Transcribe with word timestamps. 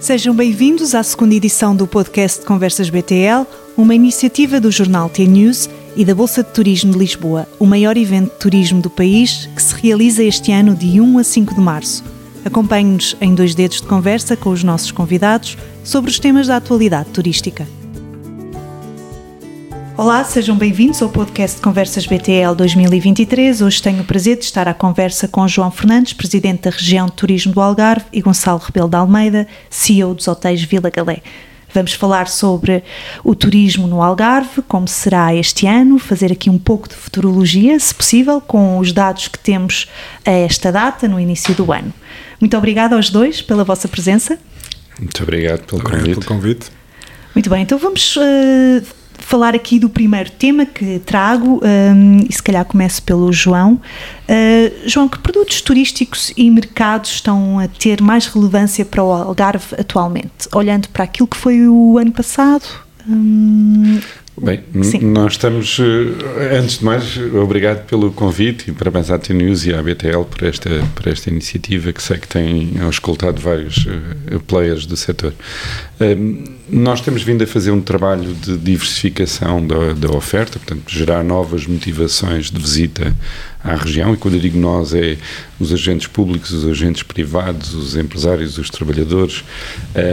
Sejam 0.00 0.34
bem-vindos 0.34 0.94
à 0.94 1.02
segunda 1.02 1.34
edição 1.34 1.76
do 1.76 1.86
podcast 1.86 2.42
Conversas 2.46 2.88
BTL, 2.88 3.46
uma 3.76 3.94
iniciativa 3.94 4.58
do 4.58 4.70
jornal 4.70 5.10
T-News 5.10 5.68
e 5.94 6.06
da 6.06 6.14
Bolsa 6.14 6.42
de 6.42 6.50
Turismo 6.52 6.92
de 6.92 6.98
Lisboa, 6.98 7.46
o 7.58 7.66
maior 7.66 7.98
evento 7.98 8.32
de 8.32 8.38
turismo 8.38 8.80
do 8.80 8.88
país 8.88 9.44
que 9.54 9.62
se 9.62 9.74
realiza 9.74 10.24
este 10.24 10.52
ano 10.52 10.74
de 10.74 10.98
1 11.02 11.18
a 11.18 11.22
5 11.22 11.54
de 11.54 11.60
março. 11.60 12.02
Acompanhe-nos 12.46 13.14
em 13.20 13.34
dois 13.34 13.54
dedos 13.54 13.82
de 13.82 13.86
conversa 13.86 14.34
com 14.38 14.48
os 14.48 14.64
nossos 14.64 14.90
convidados 14.90 15.58
sobre 15.84 16.10
os 16.10 16.18
temas 16.18 16.46
da 16.46 16.56
atualidade 16.56 17.10
turística. 17.10 17.68
Olá, 20.00 20.24
sejam 20.24 20.56
bem-vindos 20.56 21.02
ao 21.02 21.10
podcast 21.10 21.60
Conversas 21.60 22.06
BTL 22.06 22.54
2023. 22.56 23.60
Hoje 23.60 23.82
tenho 23.82 24.00
o 24.00 24.04
prazer 24.04 24.38
de 24.38 24.44
estar 24.44 24.66
à 24.66 24.72
conversa 24.72 25.28
com 25.28 25.46
João 25.46 25.70
Fernandes, 25.70 26.14
Presidente 26.14 26.62
da 26.62 26.70
Região 26.70 27.04
de 27.04 27.12
Turismo 27.12 27.52
do 27.52 27.60
Algarve, 27.60 28.06
e 28.10 28.22
Gonçalo 28.22 28.58
Rebelo 28.64 28.88
de 28.88 28.96
Almeida, 28.96 29.46
CEO 29.68 30.14
dos 30.14 30.26
Hotéis 30.26 30.62
Vila 30.62 30.88
Galé. 30.88 31.20
Vamos 31.74 31.92
falar 31.92 32.28
sobre 32.28 32.82
o 33.22 33.34
turismo 33.34 33.86
no 33.86 34.00
Algarve, 34.00 34.62
como 34.62 34.88
será 34.88 35.34
este 35.34 35.66
ano, 35.66 35.98
fazer 35.98 36.32
aqui 36.32 36.48
um 36.48 36.58
pouco 36.58 36.88
de 36.88 36.94
futurologia, 36.94 37.78
se 37.78 37.94
possível, 37.94 38.40
com 38.40 38.78
os 38.78 38.94
dados 38.94 39.28
que 39.28 39.38
temos 39.38 39.86
a 40.24 40.30
esta 40.30 40.72
data, 40.72 41.06
no 41.08 41.20
início 41.20 41.54
do 41.54 41.70
ano. 41.70 41.92
Muito 42.40 42.56
obrigada 42.56 42.96
aos 42.96 43.10
dois 43.10 43.42
pela 43.42 43.64
vossa 43.64 43.86
presença. 43.86 44.38
Muito 44.98 45.22
obrigado 45.22 45.60
pelo 45.66 45.82
obrigado 45.82 46.04
convite. 46.04 46.26
Pelo 46.26 46.26
convite. 46.26 46.66
Muito 47.34 47.50
bem, 47.50 47.62
então 47.62 47.78
vamos 47.78 48.16
uh, 48.16 48.99
falar 49.30 49.54
aqui 49.54 49.78
do 49.78 49.88
primeiro 49.88 50.28
tema 50.28 50.66
que 50.66 50.98
trago 50.98 51.60
um, 51.62 52.18
e 52.28 52.32
se 52.32 52.42
calhar 52.42 52.64
começo 52.64 53.00
pelo 53.04 53.32
João. 53.32 53.74
Uh, 53.74 54.88
João, 54.88 55.08
que 55.08 55.20
produtos 55.20 55.60
turísticos 55.60 56.32
e 56.36 56.50
mercados 56.50 57.12
estão 57.12 57.60
a 57.60 57.68
ter 57.68 58.02
mais 58.02 58.26
relevância 58.26 58.84
para 58.84 59.04
o 59.04 59.12
Algarve 59.12 59.76
atualmente? 59.78 60.48
Olhando 60.52 60.88
para 60.88 61.04
aquilo 61.04 61.28
que 61.28 61.36
foi 61.36 61.68
o 61.68 61.96
ano 61.96 62.10
passado. 62.10 62.64
Um, 63.08 64.00
Bem, 64.38 64.60
nós 65.02 65.32
estamos, 65.32 65.78
eh, 65.80 66.58
antes 66.58 66.78
de 66.78 66.84
mais, 66.84 67.16
obrigado 67.34 67.84
pelo 67.86 68.10
convite 68.10 68.70
e 68.70 68.72
parabéns 68.72 69.10
à 69.10 69.18
T-News 69.18 69.66
e 69.66 69.74
à 69.74 69.82
BTL 69.82 70.24
por 70.24 70.44
esta, 70.44 70.70
por 70.94 71.08
esta 71.08 71.28
iniciativa 71.28 71.92
que 71.92 72.02
sei 72.02 72.16
que 72.16 72.28
tem 72.28 72.72
escutado 72.88 73.38
vários 73.40 73.84
uh, 73.86 74.40
players 74.46 74.86
do 74.86 74.96
setor. 74.96 75.34
Um, 76.00 76.44
nós 76.70 77.00
temos 77.02 77.22
vindo 77.22 77.42
a 77.42 77.46
fazer 77.46 77.70
um 77.70 77.82
trabalho 77.82 78.32
de 78.32 78.56
diversificação 78.56 79.66
da, 79.66 79.92
da 79.92 80.10
oferta, 80.16 80.58
portanto, 80.58 80.84
gerar 80.88 81.22
novas 81.22 81.66
motivações 81.66 82.50
de 82.50 82.58
visita 82.58 83.14
à 83.62 83.74
região, 83.74 84.14
e 84.14 84.16
quando 84.16 84.34
eu 84.34 84.40
digo 84.40 84.58
nós 84.58 84.94
é 84.94 85.18
os 85.58 85.72
agentes 85.72 86.06
públicos, 86.06 86.50
os 86.50 86.66
agentes 86.66 87.02
privados, 87.02 87.74
os 87.74 87.94
empresários, 87.94 88.56
os 88.56 88.70
trabalhadores, 88.70 89.44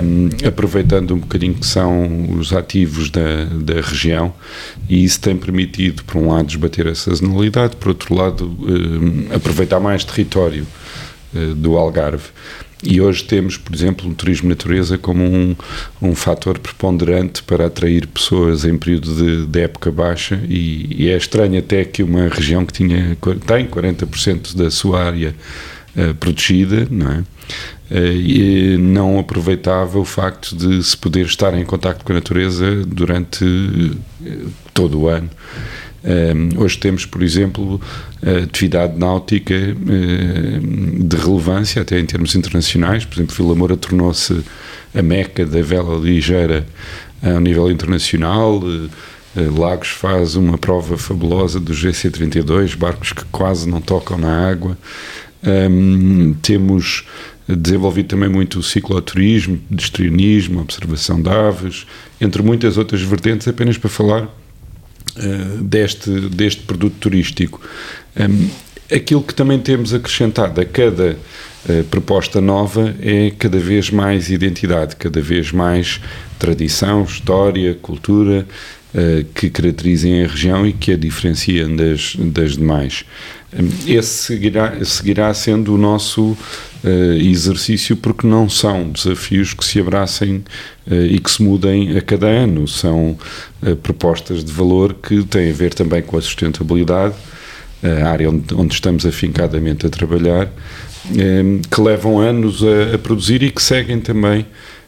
um, 0.04 0.30
aproveitando 0.46 1.14
um 1.14 1.20
bocadinho 1.20 1.54
que 1.54 1.66
são 1.66 2.30
os 2.38 2.52
ativos 2.52 3.10
da, 3.10 3.46
da 3.46 3.82
região, 3.82 4.34
e 4.90 5.04
isso 5.04 5.22
tem 5.22 5.38
permitido, 5.38 6.04
por 6.04 6.18
um 6.18 6.32
lado, 6.32 6.48
desbater 6.48 6.88
a 6.88 6.96
sazonalidade, 6.96 7.76
por 7.78 7.90
outro 7.90 8.14
lado, 8.14 8.46
um, 8.46 9.34
aproveitar 9.34 9.80
mais 9.80 10.04
território 10.04 10.68
uh, 11.34 11.56
do 11.56 11.78
Algarve. 11.78 12.26
E 12.84 13.02
hoje 13.02 13.24
temos, 13.24 13.58
por 13.58 13.74
exemplo, 13.74 14.10
o 14.10 14.14
turismo 14.14 14.50
natureza 14.50 14.98
como 14.98 15.24
um, 15.24 15.56
um 16.02 16.14
fator 16.14 16.60
preponderante 16.60 17.42
para 17.42 17.66
atrair 17.66 18.06
pessoas 18.06 18.66
em 18.66 18.78
período 18.78 19.16
de, 19.16 19.48
de 19.48 19.62
época 19.62 19.92
baixa 19.92 20.40
e, 20.48 21.06
e, 21.06 21.10
é 21.10 21.18
estranho 21.18 21.58
até 21.58 21.84
que 21.84 22.04
uma 22.04 22.28
região 22.28 22.66
que 22.66 22.74
tinha, 22.74 23.18
tem 23.48 23.66
40% 23.66 24.56
da 24.56 24.70
sua 24.70 25.04
área 25.06 25.34
uh, 25.96 26.14
protegida, 26.16 26.88
não 26.92 27.12
é? 27.12 27.24
Uh, 27.90 28.12
e 28.14 28.78
não 28.78 29.18
aproveitava 29.18 29.98
o 29.98 30.06
facto 30.06 30.56
de 30.56 30.84
se 30.84 30.96
poder 30.96 31.26
estar 31.26 31.58
em 31.58 31.66
contato 31.66 32.04
com 32.04 32.12
a 32.12 32.16
natureza 32.16 32.84
durante 32.86 33.44
uh, 33.44 34.52
todo 34.74 35.00
o 35.00 35.08
ano. 35.08 35.30
Um, 36.04 36.62
hoje 36.62 36.78
temos, 36.78 37.06
por 37.06 37.24
exemplo, 37.24 37.82
atividade 38.44 38.98
náutica 38.98 39.56
uh, 39.56 41.04
de 41.04 41.18
relevância, 41.18 41.82
até 41.82 42.00
em 42.00 42.06
termos 42.06 42.36
internacionais. 42.36 43.04
Por 43.06 43.16
exemplo, 43.16 43.36
Vila 43.36 43.56
Moura 43.56 43.76
tornou-se 43.76 44.42
a 44.96 45.02
meca 45.02 45.46
da 45.46 45.62
vela 45.62 45.98
ligeira 45.98 46.66
a 47.22 47.40
nível 47.40 47.72
internacional. 47.72 48.60
Uh, 48.60 48.90
Lagos 49.60 49.90
faz 49.90 50.36
uma 50.36 50.58
prova 50.58 50.98
fabulosa 50.98 51.60
do 51.60 51.74
GC32, 51.74 52.76
barcos 52.76 53.12
que 53.12 53.26
quase 53.26 53.70
não 53.70 53.82
tocam 53.82 54.18
na 54.18 54.50
água. 54.50 54.78
Um, 55.44 56.34
temos 56.42 57.06
desenvolvido 57.48 58.08
também 58.08 58.30
muito 58.30 58.60
o 58.60 58.64
cicloturismo, 58.64 59.60
destrionismo, 59.70 60.62
observação 60.62 61.22
de 61.22 61.30
aves, 61.30 61.86
entre 62.20 62.42
muitas 62.42 62.78
outras 62.78 63.02
vertentes, 63.02 63.48
apenas 63.48 63.78
para 63.78 63.90
falar 63.90 64.28
deste, 65.62 66.10
deste 66.30 66.62
produto 66.64 66.96
turístico. 67.00 67.62
Um, 68.20 68.50
aquilo 68.94 69.22
que 69.22 69.34
também 69.34 69.60
temos 69.60 69.94
acrescentado 69.94 70.60
a 70.62 70.66
cada 70.66 71.18
uh, 71.70 71.84
proposta 71.86 72.40
nova 72.40 72.96
é 73.02 73.32
cada 73.38 73.60
vez 73.60 73.90
mais 73.90 74.30
identidade, 74.30 74.96
cada 74.96 75.22
vez 75.22 75.52
mais 75.52 76.00
tradição, 76.40 77.04
história, 77.04 77.74
cultura 77.82 78.46
que 79.34 79.50
caracterizem 79.50 80.24
a 80.24 80.28
região 80.28 80.66
e 80.66 80.74
que 80.74 80.92
a 80.92 80.98
diferenciam 80.98 81.76
das, 81.76 82.16
das 82.16 82.58
demais. 82.58 83.06
Um, 83.54 83.70
esse 83.88 84.26
seguirá, 84.26 84.84
seguirá 84.84 85.34
sendo 85.34 85.74
o 85.74 85.78
nosso 85.78 86.32
uh, 86.32 87.14
exercício 87.20 87.96
porque 87.96 88.26
não 88.26 88.50
são 88.50 88.90
desafios 88.90 89.54
que 89.54 89.64
se 89.64 89.80
abracem 89.80 90.44
e 90.90 91.20
que 91.20 91.30
se 91.30 91.44
mudem 91.44 91.98
a 91.98 92.02
cada 92.02 92.28
ano, 92.28 92.66
são 92.66 93.18
propostas 93.84 94.42
de 94.42 94.54
valor 94.54 94.94
que 94.94 95.22
têm 95.26 95.50
a 95.50 95.54
ver 95.54 95.74
também 95.74 96.02
com 96.02 96.18
a 96.18 96.22
sustentabilidade, 96.22 97.14
a 97.84 98.08
área 98.08 98.30
onde, 98.30 98.54
onde 98.56 98.74
estamos 98.74 99.06
afincadamente 99.06 99.86
a 99.86 99.90
trabalhar, 99.90 100.50
que 101.70 101.82
levam 101.82 102.22
anos 102.22 102.64
a, 102.64 102.96
a 102.96 102.98
produzir 102.98 103.44
e 103.44 103.52
que 103.52 103.62
seguem 103.62 104.00
também 104.00 104.46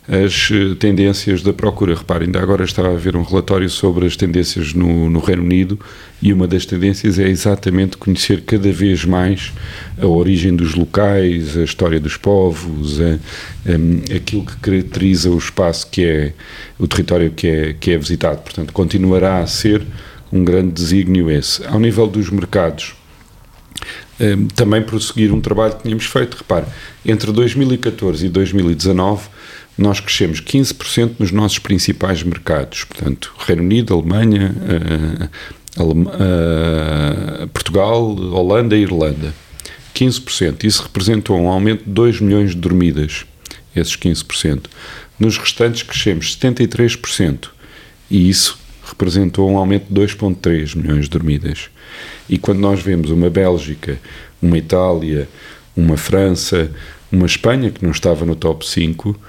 as 0.09 0.49
eh, 0.51 0.75
tendências 0.79 1.43
da 1.43 1.53
procura. 1.53 1.93
Repare, 1.93 2.25
ainda 2.25 2.41
agora 2.41 2.63
estava 2.65 2.91
a 2.91 2.97
ver 2.97 3.15
um 3.15 3.21
relatório 3.21 3.69
sobre 3.69 4.07
as 4.07 4.15
tendências 4.15 4.73
no, 4.73 5.07
no, 5.07 5.19
Reino 5.19 5.43
Unido 5.43 5.79
e 6.19 6.33
uma 6.33 6.47
das 6.47 6.65
tendências 6.65 7.19
é 7.19 7.29
exatamente 7.29 7.95
conhecer 7.95 8.41
cada 8.41 8.71
vez 8.71 9.05
mais 9.05 9.53
a 10.01 10.07
origem 10.07 10.55
dos 10.55 10.73
locais, 10.73 11.55
a 11.55 11.63
história 11.63 11.99
dos 11.99 12.17
povos, 12.17 12.99
a, 12.99 13.13
a, 13.13 14.15
aquilo 14.17 14.43
que 14.43 14.57
caracteriza 14.57 15.29
o 15.29 15.37
espaço 15.37 15.87
que 15.91 16.03
é 16.03 16.33
o 16.79 16.87
território 16.87 17.29
que 17.29 17.47
é, 17.47 17.73
que 17.79 17.91
é 17.91 17.97
visitado. 17.97 18.41
Portanto, 18.41 18.73
continuará 18.73 19.37
a 19.37 19.47
ser 19.47 19.83
um 20.31 20.43
grande 20.43 20.71
desígnio 20.71 21.29
esse. 21.29 21.63
Ao 21.67 21.79
nível 21.79 22.07
dos 22.07 22.31
mercados, 22.31 22.95
um, 24.19 24.47
também 24.47 24.81
prosseguir 24.81 25.31
um 25.31 25.39
trabalho 25.39 25.75
que 25.75 25.83
tínhamos 25.83 26.05
feito. 26.05 26.35
Repare, 26.35 26.65
entre 27.05 27.31
2014 27.31 28.25
e 28.25 28.29
2019 28.29 29.38
nós 29.79 29.99
crescemos 30.01 30.41
15% 30.41 31.13
nos 31.19 31.31
nossos 31.31 31.57
principais 31.59 32.21
mercados, 32.21 32.83
portanto, 32.83 33.33
Reino 33.39 33.61
Unido, 33.61 33.93
Alemanha, 33.93 34.53
uh, 35.77 35.83
uh, 35.83 37.47
Portugal, 37.47 38.01
Holanda 38.01 38.75
e 38.75 38.81
Irlanda. 38.81 39.33
15%. 39.95 40.63
Isso 40.63 40.83
representou 40.83 41.39
um 41.39 41.47
aumento 41.47 41.85
de 41.85 41.91
2 41.91 42.21
milhões 42.21 42.51
de 42.51 42.57
dormidas, 42.57 43.25
esses 43.75 43.95
15%. 43.95 44.65
Nos 45.17 45.37
restantes 45.37 45.83
crescemos 45.83 46.37
73%, 46.37 47.49
e 48.11 48.29
isso 48.29 48.59
representou 48.85 49.49
um 49.49 49.57
aumento 49.57 49.85
de 49.87 49.93
2,3 49.93 50.75
milhões 50.75 51.05
de 51.05 51.11
dormidas. 51.11 51.69
E 52.29 52.37
quando 52.37 52.59
nós 52.59 52.81
vemos 52.81 53.11
uma 53.11 53.29
Bélgica, 53.29 53.99
uma 54.41 54.57
Itália, 54.57 55.27
uma 55.75 55.97
França, 55.97 56.71
uma 57.11 57.25
Espanha, 57.25 57.71
que 57.71 57.83
não 57.83 57.91
estava 57.91 58.25
no 58.25 58.35
top 58.35 58.67
5, 58.67 59.19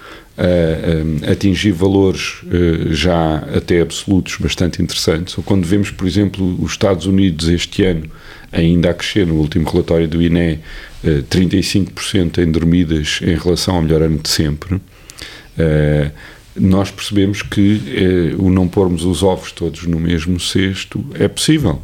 uh, 0.40 1.30
atingir 1.30 1.72
valores 1.72 2.42
uh, 2.44 2.92
já 2.92 3.36
até 3.54 3.80
absolutos 3.80 4.36
bastante 4.36 4.82
interessantes. 4.82 5.36
Ou 5.36 5.44
quando 5.44 5.66
vemos, 5.66 5.91
por 5.91 6.06
exemplo, 6.06 6.56
os 6.62 6.72
Estados 6.72 7.06
Unidos 7.06 7.48
este 7.48 7.84
ano 7.84 8.10
ainda 8.50 8.91
a 8.91 8.94
crescer, 8.94 9.26
no 9.26 9.34
último 9.34 9.68
relatório 9.68 10.09
do 10.09 10.22
INE, 10.22 10.60
uh, 11.04 11.22
35% 11.30 12.38
em 12.38 12.50
dormidas 12.50 13.20
em 13.22 13.36
relação 13.36 13.76
ao 13.76 13.82
melhor 13.82 14.03
ano 14.03 14.18
de 14.18 14.28
sempre, 14.28 14.76
uh, 14.76 16.10
nós 16.56 16.91
percebemos 16.91 17.42
que 17.42 18.34
o 18.36 18.50
não 18.50 18.66
pormos 18.66 19.04
os 19.04 19.22
ovos 19.22 19.53
todos 19.53 19.86
no 19.86 20.00
mesmo 20.00 20.38
cesto 20.41 21.03
é 21.15 21.28
possível, 21.28 21.80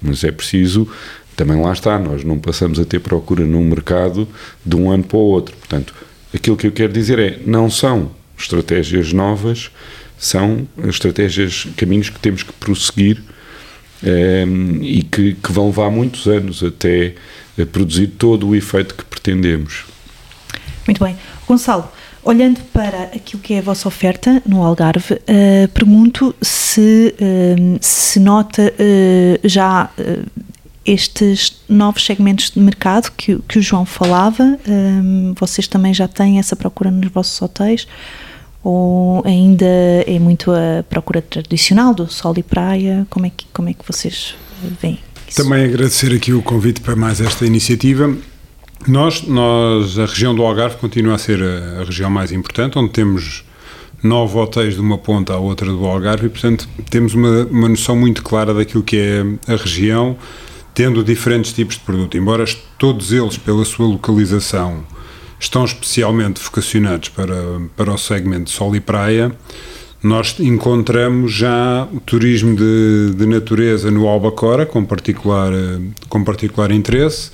mas 0.00 0.24
é 0.24 0.32
preciso 0.32 0.88
também 1.36 1.60
lá 1.60 1.70
está, 1.70 1.98
nós 1.98 2.24
não 2.24 2.38
passamos 2.38 2.80
a 2.80 2.84
ter 2.84 2.98
procura 2.98 3.44
num 3.44 3.62
mercado 3.62 4.26
de 4.64 4.74
um 4.74 4.90
ano 4.90 5.04
para 5.04 5.18
o 5.18 5.20
outro. 5.20 5.54
Portanto, 5.54 5.94
aquilo 6.36 6.56
que 6.56 6.66
eu 6.66 6.72
quero 6.72 6.92
dizer 6.92 7.18
é, 7.18 7.38
não 7.44 7.68
são 7.70 8.10
estratégias 8.38 9.12
novas, 9.12 9.70
são 10.18 10.66
estratégias, 10.88 11.66
caminhos 11.76 12.08
que 12.10 12.18
temos 12.18 12.42
que 12.42 12.52
prosseguir 12.52 13.22
um, 14.02 14.08
ehm, 14.08 14.82
e 14.82 15.02
que, 15.02 15.34
que, 15.34 15.52
vão 15.52 15.66
levar 15.66 15.90
muitos 15.90 16.26
anos 16.26 16.62
até 16.62 17.14
produzir 17.72 18.08
todo 18.08 18.48
o 18.48 18.54
efeito 18.54 18.94
que 18.94 19.04
pretendemos. 19.04 19.84
Muito 20.86 21.02
bem. 21.02 21.16
Gonçalo, 21.46 21.90
Olhando 22.26 22.58
para 22.72 23.04
aquilo 23.14 23.40
que 23.40 23.54
é 23.54 23.58
a 23.60 23.62
vossa 23.62 23.86
oferta 23.86 24.42
no 24.44 24.60
Algarve, 24.60 25.14
uh, 25.14 25.68
pergunto 25.72 26.34
se, 26.42 27.14
uh, 27.20 27.78
se 27.80 28.18
nota 28.18 28.62
uh, 28.62 29.48
já 29.48 29.88
estes 30.86 31.60
novos 31.68 32.04
segmentos 32.04 32.50
de 32.50 32.60
mercado 32.60 33.10
que, 33.16 33.38
que 33.48 33.58
o 33.58 33.62
João 33.62 33.84
falava, 33.84 34.58
vocês 35.38 35.66
também 35.66 35.92
já 35.92 36.06
têm 36.06 36.38
essa 36.38 36.54
procura 36.54 36.90
nos 36.90 37.10
vossos 37.10 37.40
hotéis? 37.42 37.86
Ou 38.62 39.22
ainda 39.24 39.66
é 40.06 40.18
muito 40.18 40.50
a 40.50 40.82
procura 40.88 41.22
tradicional 41.22 41.94
do 41.94 42.10
sol 42.10 42.34
e 42.36 42.42
praia? 42.42 43.06
Como 43.10 43.26
é 43.26 43.30
que, 43.30 43.46
como 43.52 43.68
é 43.68 43.72
que 43.72 43.86
vocês 43.86 44.34
veem 44.80 44.98
isso? 45.28 45.42
Também 45.42 45.64
agradecer 45.64 46.14
aqui 46.14 46.32
o 46.32 46.42
convite 46.42 46.80
para 46.80 46.96
mais 46.96 47.20
esta 47.20 47.44
iniciativa. 47.44 48.16
Nós, 48.86 49.22
nós, 49.22 49.98
a 49.98 50.06
região 50.06 50.34
do 50.34 50.42
Algarve 50.42 50.76
continua 50.76 51.14
a 51.14 51.18
ser 51.18 51.42
a, 51.42 51.80
a 51.80 51.84
região 51.84 52.10
mais 52.10 52.30
importante, 52.30 52.78
onde 52.78 52.90
temos 52.90 53.44
nove 54.02 54.38
hotéis 54.38 54.74
de 54.74 54.80
uma 54.80 54.98
ponta 54.98 55.34
à 55.34 55.38
outra 55.38 55.66
do 55.66 55.84
Algarve 55.84 56.26
e, 56.26 56.28
portanto, 56.28 56.68
temos 56.90 57.14
uma, 57.14 57.44
uma 57.46 57.68
noção 57.68 57.96
muito 57.96 58.22
clara 58.22 58.54
daquilo 58.54 58.82
que 58.82 58.96
é 58.96 59.52
a 59.52 59.56
região, 59.56 60.16
tendo 60.76 61.02
diferentes 61.02 61.54
tipos 61.54 61.76
de 61.76 61.80
produto. 61.80 62.18
Embora 62.18 62.44
todos 62.78 63.10
eles, 63.10 63.38
pela 63.38 63.64
sua 63.64 63.86
localização, 63.86 64.84
estão 65.40 65.64
especialmente 65.64 66.38
vocacionados 66.38 67.08
para, 67.08 67.34
para 67.74 67.94
o 67.94 67.96
segmento 67.96 68.50
sol 68.50 68.76
e 68.76 68.80
praia, 68.80 69.34
nós 70.02 70.36
encontramos 70.38 71.32
já 71.32 71.88
o 71.90 71.98
turismo 71.98 72.54
de, 72.54 73.14
de 73.16 73.24
natureza 73.24 73.90
no 73.90 74.06
Albacora, 74.06 74.66
com 74.66 74.84
particular, 74.84 75.50
com 76.10 76.22
particular 76.22 76.70
interesse, 76.70 77.30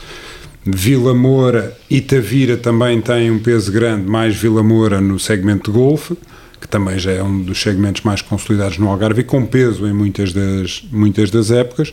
Vila 0.64 1.12
Moura 1.12 1.76
e 1.90 2.00
Tavira 2.00 2.56
também 2.56 3.00
têm 3.00 3.28
um 3.28 3.40
peso 3.40 3.72
grande, 3.72 4.08
mais 4.08 4.36
Vila 4.36 4.62
Moura 4.62 5.00
no 5.00 5.18
segmento 5.18 5.72
de 5.72 5.76
golfe, 5.76 6.16
que 6.62 6.68
também 6.68 6.98
já 6.98 7.12
é 7.12 7.22
um 7.22 7.42
dos 7.42 7.60
segmentos 7.60 8.02
mais 8.02 8.22
consolidados 8.22 8.78
no 8.78 8.88
Algarve 8.88 9.20
e 9.20 9.24
com 9.24 9.44
peso 9.44 9.86
em 9.86 9.92
muitas 9.92 10.32
das, 10.32 10.82
muitas 10.90 11.30
das 11.30 11.50
épocas. 11.50 11.92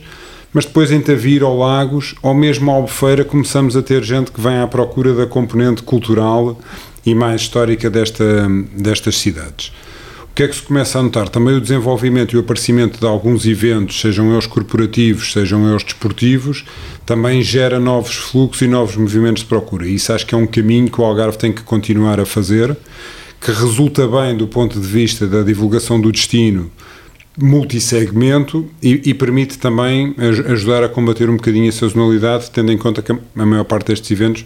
Mas 0.52 0.64
depois 0.64 0.90
em 0.90 1.00
Tavira 1.00 1.46
ou 1.46 1.58
Lagos, 1.58 2.14
ou 2.22 2.34
mesmo 2.34 2.70
Albufeira, 2.70 3.24
começamos 3.24 3.76
a 3.76 3.82
ter 3.82 4.02
gente 4.02 4.32
que 4.32 4.40
vem 4.40 4.58
à 4.58 4.66
procura 4.66 5.14
da 5.14 5.26
componente 5.26 5.82
cultural 5.82 6.58
e 7.04 7.14
mais 7.14 7.42
histórica 7.42 7.90
desta, 7.90 8.48
destas 8.76 9.18
cidades 9.18 9.70
que 10.40 10.44
é 10.44 10.48
que 10.48 10.56
se 10.56 10.62
começa 10.62 10.98
a 10.98 11.02
notar? 11.02 11.28
Também 11.28 11.54
o 11.54 11.60
desenvolvimento 11.60 12.32
e 12.32 12.38
o 12.38 12.40
aparecimento 12.40 12.98
de 12.98 13.04
alguns 13.04 13.44
eventos, 13.44 14.00
sejam 14.00 14.32
eles 14.32 14.46
corporativos, 14.46 15.34
sejam 15.34 15.68
eles 15.68 15.84
desportivos, 15.84 16.64
também 17.04 17.42
gera 17.42 17.78
novos 17.78 18.14
fluxos 18.14 18.62
e 18.62 18.66
novos 18.66 18.96
movimentos 18.96 19.42
de 19.42 19.48
procura. 19.50 19.86
E 19.86 19.96
isso 19.96 20.10
acho 20.14 20.24
que 20.24 20.34
é 20.34 20.38
um 20.38 20.46
caminho 20.46 20.90
que 20.90 20.98
o 20.98 21.04
Algarve 21.04 21.36
tem 21.36 21.52
que 21.52 21.60
continuar 21.62 22.18
a 22.18 22.24
fazer, 22.24 22.74
que 23.40 23.50
resulta 23.50 24.06
bem 24.06 24.36
do 24.36 24.46
ponto 24.46 24.78
de 24.78 24.86
vista 24.86 25.26
da 25.26 25.42
divulgação 25.42 26.00
do 26.00 26.12
destino 26.12 26.70
multissegmento 27.38 28.68
e, 28.82 29.00
e 29.06 29.14
permite 29.14 29.58
também 29.58 30.14
ajudar 30.48 30.84
a 30.84 30.88
combater 30.88 31.30
um 31.30 31.36
bocadinho 31.36 31.68
a 31.68 31.72
sazonalidade, 31.72 32.50
tendo 32.50 32.70
em 32.70 32.76
conta 32.76 33.00
que 33.00 33.12
a 33.12 33.46
maior 33.46 33.64
parte 33.64 33.86
destes 33.86 34.10
eventos 34.10 34.44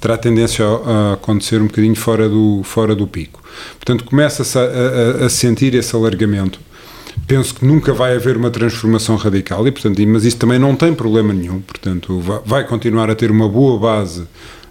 terá 0.00 0.16
tendência 0.16 0.64
a, 0.64 0.68
a 0.68 1.12
acontecer 1.14 1.60
um 1.60 1.66
bocadinho 1.66 1.96
fora 1.96 2.28
do, 2.28 2.62
fora 2.62 2.94
do 2.94 3.06
pico. 3.06 3.42
Portanto, 3.78 4.04
começa-se 4.04 4.56
a, 4.58 4.62
a, 4.62 5.26
a, 5.26 5.28
sentir 5.28 5.74
esse 5.74 5.94
alargamento. 5.96 6.60
Penso 7.26 7.54
que 7.54 7.64
nunca 7.64 7.94
vai 7.94 8.14
haver 8.14 8.36
uma 8.36 8.50
transformação 8.50 9.16
radical, 9.16 9.66
e, 9.66 9.72
portanto, 9.72 10.00
mas 10.06 10.24
isso 10.24 10.36
também 10.36 10.58
não 10.58 10.76
tem 10.76 10.94
problema 10.94 11.32
nenhum. 11.32 11.60
Portanto, 11.62 12.20
vai, 12.44 12.64
continuar 12.64 13.10
a 13.10 13.14
ter 13.14 13.30
uma 13.30 13.48
boa 13.48 13.78
base 13.78 14.24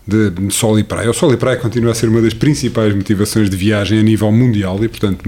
de, 0.07 0.53
sol 0.53 0.77
e 0.77 0.83
praia. 0.83 1.09
O 1.09 1.13
sol 1.13 1.33
e 1.33 1.37
praia 1.37 1.57
continua 1.57 1.91
a 1.91 1.95
ser 1.95 2.07
uma 2.07 2.21
das 2.21 2.33
principais 2.33 2.93
motivações 2.93 3.49
de 3.49 3.57
viagem 3.57 3.99
a 3.99 4.03
nível 4.03 4.31
mundial 4.31 4.83
e, 4.83 4.87
portanto, 4.87 5.23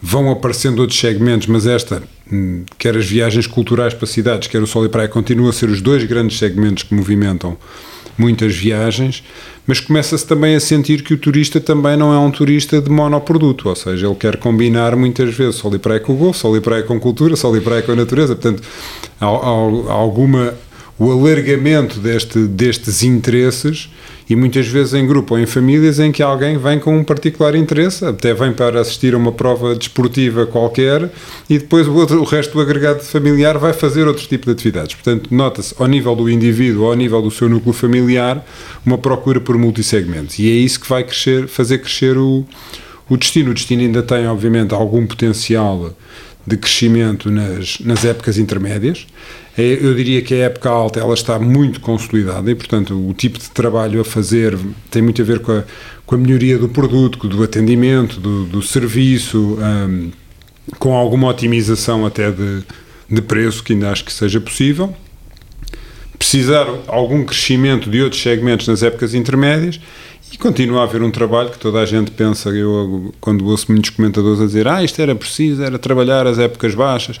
vão 0.00 0.30
aparecendo 0.30 0.80
outros 0.80 0.98
segmentos, 0.98 1.48
mas 1.48 1.66
esta, 1.66 2.02
hum, 2.30 2.64
quer 2.78 2.96
as 2.96 3.06
viagens 3.06 3.46
culturais 3.46 3.94
para 3.94 4.06
cidades, 4.06 4.48
quer 4.48 4.62
o 4.62 4.66
sol 4.66 4.84
e 4.84 4.88
praia, 4.88 5.08
continuam 5.08 5.50
a 5.50 5.52
ser 5.52 5.68
os 5.68 5.80
dois 5.80 6.04
grandes 6.04 6.38
segmentos 6.38 6.84
que 6.84 6.94
movimentam 6.94 7.56
muitas 8.16 8.54
viagens, 8.54 9.22
mas 9.66 9.78
começa-se 9.80 10.26
também 10.26 10.56
a 10.56 10.60
sentir 10.60 11.02
que 11.02 11.14
o 11.14 11.18
turista 11.18 11.60
também 11.60 11.96
não 11.96 12.12
é 12.12 12.18
um 12.18 12.30
turista 12.30 12.80
de 12.80 12.90
monoproduto, 12.90 13.68
ou 13.68 13.76
seja, 13.76 14.06
ele 14.06 14.16
quer 14.16 14.36
combinar 14.38 14.96
muitas 14.96 15.32
vezes 15.34 15.56
sol 15.56 15.74
e 15.74 15.78
praia 15.78 16.00
com 16.00 16.14
o 16.14 16.16
golfe, 16.16 16.40
sol 16.40 16.56
e 16.56 16.60
praia 16.60 16.82
com 16.82 16.98
cultura, 16.98 17.36
sol 17.36 17.56
e 17.56 17.60
praia 17.60 17.82
com 17.82 17.92
a 17.92 17.96
natureza, 17.96 18.34
portanto, 18.34 18.62
há, 19.20 19.26
há 19.26 19.92
alguma 19.92 20.54
o 20.98 21.12
alargamento 21.12 22.00
deste, 22.00 22.40
destes 22.40 23.02
interesses 23.02 23.88
e 24.28 24.36
muitas 24.36 24.66
vezes 24.66 24.94
em 24.94 25.06
grupo 25.06 25.34
ou 25.34 25.40
em 25.40 25.46
famílias 25.46 25.98
em 25.98 26.10
que 26.12 26.22
alguém 26.22 26.58
vem 26.58 26.78
com 26.78 26.98
um 26.98 27.04
particular 27.04 27.54
interesse, 27.54 28.04
até 28.04 28.34
vem 28.34 28.52
para 28.52 28.80
assistir 28.80 29.14
a 29.14 29.16
uma 29.16 29.32
prova 29.32 29.74
desportiva 29.74 30.44
qualquer 30.44 31.10
e 31.48 31.58
depois 31.58 31.86
o, 31.86 31.94
outro, 31.94 32.20
o 32.20 32.24
resto 32.24 32.52
do 32.52 32.60
agregado 32.60 33.02
familiar 33.02 33.56
vai 33.58 33.72
fazer 33.72 34.06
outro 34.06 34.26
tipo 34.26 34.46
de 34.46 34.52
atividades. 34.52 34.94
Portanto, 34.96 35.32
nota-se 35.32 35.74
ao 35.78 35.86
nível 35.86 36.14
do 36.16 36.28
indivíduo, 36.28 36.86
ao 36.86 36.94
nível 36.94 37.22
do 37.22 37.30
seu 37.30 37.48
núcleo 37.48 37.72
familiar, 37.72 38.44
uma 38.84 38.98
procura 38.98 39.40
por 39.40 39.56
multissegmentos 39.56 40.38
e 40.38 40.50
é 40.50 40.52
isso 40.52 40.80
que 40.80 40.88
vai 40.88 41.04
crescer, 41.04 41.46
fazer 41.46 41.78
crescer 41.78 42.18
o, 42.18 42.44
o 43.08 43.16
destino. 43.16 43.52
O 43.52 43.54
destino 43.54 43.82
ainda 43.82 44.02
tem, 44.02 44.26
obviamente, 44.26 44.74
algum 44.74 45.06
potencial 45.06 45.94
de 46.46 46.56
crescimento 46.56 47.30
nas, 47.30 47.78
nas 47.80 48.04
épocas 48.04 48.36
intermédias. 48.38 49.06
É, 49.58 49.72
eu 49.72 49.92
diria 49.92 50.22
que 50.22 50.34
a 50.34 50.44
época 50.44 50.70
alta 50.70 51.00
ela 51.00 51.14
está 51.14 51.36
muito 51.36 51.80
consolidada 51.80 52.48
e, 52.48 52.54
portanto, 52.54 52.94
o 52.94 53.12
tipo 53.12 53.40
de 53.40 53.50
trabalho 53.50 54.00
a 54.00 54.04
fazer 54.04 54.56
tem 54.88 55.02
muito 55.02 55.20
a 55.20 55.24
ver 55.24 55.40
com 55.40 55.50
a, 55.50 55.64
com 56.06 56.14
a 56.14 56.18
melhoria 56.18 56.56
do 56.56 56.68
produto, 56.68 57.26
do 57.26 57.42
atendimento, 57.42 58.20
do, 58.20 58.44
do 58.44 58.62
serviço, 58.62 59.58
um, 59.60 60.12
com 60.78 60.94
alguma 60.94 61.26
otimização 61.26 62.06
até 62.06 62.30
de, 62.30 62.62
de 63.10 63.20
preço, 63.20 63.64
que 63.64 63.72
ainda 63.72 63.90
acho 63.90 64.04
que 64.04 64.12
seja 64.12 64.40
possível. 64.40 64.94
Precisar 66.16 66.68
algum 66.86 67.24
crescimento 67.24 67.90
de 67.90 68.00
outros 68.00 68.22
segmentos 68.22 68.68
nas 68.68 68.84
épocas 68.84 69.12
intermédias 69.12 69.80
e 70.32 70.38
continua 70.38 70.82
a 70.82 70.84
haver 70.84 71.02
um 71.02 71.10
trabalho 71.10 71.50
que 71.50 71.58
toda 71.58 71.80
a 71.80 71.86
gente 71.86 72.12
pensa, 72.12 72.50
eu 72.50 73.12
quando 73.20 73.44
ouço 73.44 73.72
muitos 73.72 73.90
comentadores 73.90 74.40
a 74.40 74.46
dizer 74.46 74.68
ah, 74.68 74.84
isto 74.84 75.02
era 75.02 75.16
preciso, 75.16 75.64
era 75.64 75.80
trabalhar 75.80 76.28
as 76.28 76.38
épocas 76.38 76.76
baixas, 76.76 77.18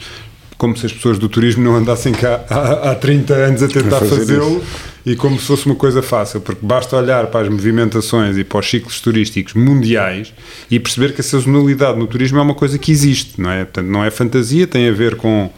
como 0.58 0.76
se 0.76 0.84
as 0.84 0.92
pessoas 0.92 1.18
do 1.18 1.28
turismo 1.28 1.62
não 1.62 1.76
andassem 1.76 2.12
cá 2.12 2.44
há, 2.50 2.90
há 2.90 2.94
30 2.96 3.32
anos 3.32 3.62
a 3.62 3.68
tentar 3.68 4.00
fazê-lo 4.00 4.62
e 5.06 5.14
como 5.14 5.38
se 5.38 5.46
fosse 5.46 5.64
uma 5.64 5.76
coisa 5.76 6.02
fácil, 6.02 6.40
porque 6.40 6.66
basta 6.66 6.96
olhar 6.96 7.28
para 7.28 7.46
as 7.46 7.48
movimentações 7.48 8.36
e 8.36 8.44
para 8.44 8.58
os 8.58 8.68
ciclos 8.68 9.00
turísticos 9.00 9.54
mundiais 9.54 10.34
e 10.70 10.78
perceber 10.78 11.14
que 11.14 11.20
a 11.20 11.24
sazonalidade 11.24 11.98
no 11.98 12.06
turismo 12.06 12.38
é 12.38 12.42
uma 12.42 12.54
coisa 12.54 12.76
que 12.76 12.90
existe, 12.90 13.40
não 13.40 13.50
é? 13.50 13.64
Portanto, 13.64 13.86
não 13.86 14.04
é 14.04 14.10
fantasia, 14.10 14.66
tem 14.66 14.88
a 14.88 14.92
ver 14.92 15.14
com 15.14 15.48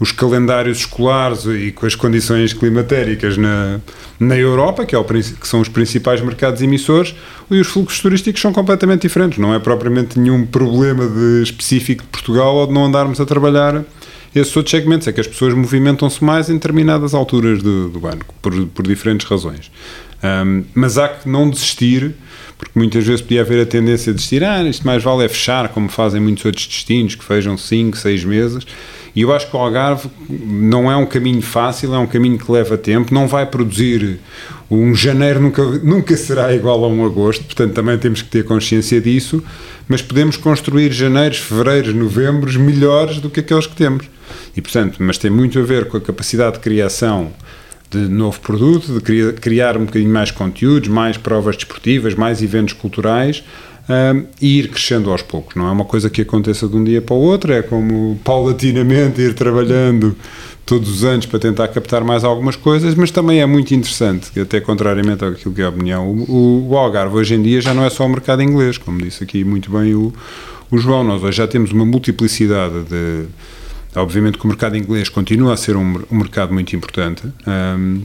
os 0.00 0.12
calendários 0.12 0.78
escolares 0.78 1.44
e 1.46 1.72
com 1.72 1.86
as 1.86 1.94
condições 1.94 2.52
climatéricas 2.52 3.36
na, 3.36 3.80
na 4.18 4.36
Europa, 4.36 4.84
que, 4.84 4.94
é 4.94 4.98
o, 4.98 5.04
que 5.04 5.48
são 5.48 5.60
os 5.60 5.68
principais 5.68 6.20
mercados 6.20 6.60
emissores, 6.60 7.14
e 7.50 7.60
os 7.60 7.66
fluxos 7.68 8.00
turísticos 8.00 8.40
são 8.42 8.52
completamente 8.52 9.02
diferentes. 9.02 9.38
Não 9.38 9.54
é 9.54 9.58
propriamente 9.58 10.18
nenhum 10.18 10.44
problema 10.44 11.06
de, 11.06 11.42
específico 11.42 12.02
de 12.02 12.08
Portugal 12.08 12.54
ou 12.56 12.66
de 12.66 12.72
não 12.72 12.86
andarmos 12.86 13.20
a 13.20 13.24
trabalhar 13.24 13.84
esses 14.34 14.56
outros 14.56 14.70
segmentos. 14.70 15.06
É 15.08 15.12
que 15.12 15.20
as 15.20 15.26
pessoas 15.26 15.54
movimentam-se 15.54 16.22
mais 16.22 16.48
em 16.48 16.54
determinadas 16.54 17.14
alturas 17.14 17.62
do, 17.62 17.88
do 17.88 18.06
ano, 18.06 18.22
por, 18.40 18.66
por 18.68 18.86
diferentes 18.86 19.26
razões. 19.26 19.70
Um, 20.22 20.64
mas 20.74 20.98
há 20.98 21.08
que 21.08 21.28
não 21.28 21.48
desistir 21.50 22.14
porque 22.58 22.78
muitas 22.78 23.06
vezes 23.06 23.20
podia 23.20 23.42
haver 23.42 23.62
a 23.62 23.66
tendência 23.66 24.12
de 24.12 24.16
desistir, 24.16 24.42
ah, 24.42 24.62
isto 24.64 24.86
mais 24.86 25.02
vale 25.02 25.24
é 25.24 25.28
fechar, 25.28 25.68
como 25.68 25.88
fazem 25.88 26.20
muitos 26.20 26.44
outros 26.44 26.66
destinos, 26.66 27.14
que 27.14 27.24
fecham 27.24 27.56
5, 27.56 27.96
6 27.96 28.24
meses, 28.24 28.66
e 29.14 29.22
eu 29.22 29.34
acho 29.34 29.50
que 29.50 29.56
o 29.56 29.58
Algarve 29.58 30.10
não 30.28 30.90
é 30.90 30.96
um 30.96 31.06
caminho 31.06 31.40
fácil, 31.40 31.94
é 31.94 31.98
um 31.98 32.06
caminho 32.06 32.38
que 32.38 32.50
leva 32.50 32.76
tempo, 32.76 33.14
não 33.14 33.26
vai 33.26 33.46
produzir 33.46 34.20
um 34.70 34.94
janeiro 34.94 35.40
nunca, 35.40 35.62
nunca 35.64 36.16
será 36.16 36.54
igual 36.54 36.84
a 36.84 36.88
um 36.88 37.04
agosto, 37.04 37.44
portanto 37.44 37.72
também 37.72 37.96
temos 37.98 38.20
que 38.20 38.28
ter 38.28 38.44
consciência 38.44 39.00
disso, 39.00 39.42
mas 39.88 40.02
podemos 40.02 40.36
construir 40.36 40.92
janeiros, 40.92 41.38
fevereiros, 41.38 41.94
novembros 41.94 42.56
melhores 42.56 43.18
do 43.18 43.30
que 43.30 43.40
aqueles 43.40 43.66
que 43.66 43.76
temos. 43.76 44.06
E 44.56 44.60
portanto, 44.60 44.96
mas 44.98 45.16
tem 45.16 45.30
muito 45.30 45.58
a 45.58 45.62
ver 45.62 45.86
com 45.86 45.96
a 45.96 46.00
capacidade 46.00 46.56
de 46.56 46.60
criação 46.60 47.32
de 47.90 48.08
novo 48.08 48.40
produto, 48.40 49.00
de 49.00 49.32
criar 49.34 49.76
um 49.76 49.84
bocadinho 49.84 50.12
mais 50.12 50.30
conteúdos, 50.30 50.88
mais 50.88 51.16
provas 51.16 51.56
desportivas, 51.56 52.14
mais 52.14 52.42
eventos 52.42 52.74
culturais, 52.74 53.42
um, 53.88 54.24
e 54.40 54.58
ir 54.58 54.68
crescendo 54.68 55.10
aos 55.10 55.22
poucos. 55.22 55.54
Não 55.54 55.68
é 55.68 55.70
uma 55.70 55.84
coisa 55.84 56.10
que 56.10 56.22
aconteça 56.22 56.66
de 56.66 56.76
um 56.76 56.82
dia 56.82 57.00
para 57.00 57.14
o 57.14 57.18
outro, 57.18 57.52
é 57.52 57.62
como 57.62 58.18
paulatinamente 58.24 59.20
ir 59.20 59.34
trabalhando 59.34 60.16
todos 60.64 60.90
os 60.90 61.04
anos 61.04 61.26
para 61.26 61.38
tentar 61.38 61.68
captar 61.68 62.02
mais 62.02 62.24
algumas 62.24 62.56
coisas, 62.56 62.96
mas 62.96 63.12
também 63.12 63.40
é 63.40 63.46
muito 63.46 63.72
interessante, 63.72 64.38
até 64.40 64.60
contrariamente 64.60 65.24
àquilo 65.24 65.54
que 65.54 65.62
é 65.62 65.64
a 65.64 65.68
opinião, 65.68 66.10
o, 66.10 66.68
o, 66.68 66.76
Algarve 66.76 67.14
hoje 67.14 67.34
em 67.36 67.42
dia 67.42 67.60
já 67.60 67.72
não 67.72 67.84
é 67.84 67.90
só 67.90 68.04
o 68.04 68.08
mercado 68.08 68.42
inglês, 68.42 68.76
como 68.76 68.98
disse 68.98 69.22
aqui 69.22 69.44
muito 69.44 69.70
bem 69.70 69.94
o, 69.94 70.12
o 70.68 70.76
João, 70.76 71.04
nós 71.04 71.22
hoje 71.22 71.36
já 71.36 71.46
temos 71.46 71.70
uma 71.70 71.84
multiplicidade 71.84 72.82
de. 72.82 73.26
Obviamente 73.96 74.38
que 74.38 74.44
o 74.44 74.48
mercado 74.48 74.76
inglês 74.76 75.08
continua 75.08 75.54
a 75.54 75.56
ser 75.56 75.76
um, 75.76 76.02
um 76.10 76.16
mercado 76.16 76.52
muito 76.52 76.76
importante. 76.76 77.22
Um, 77.46 78.02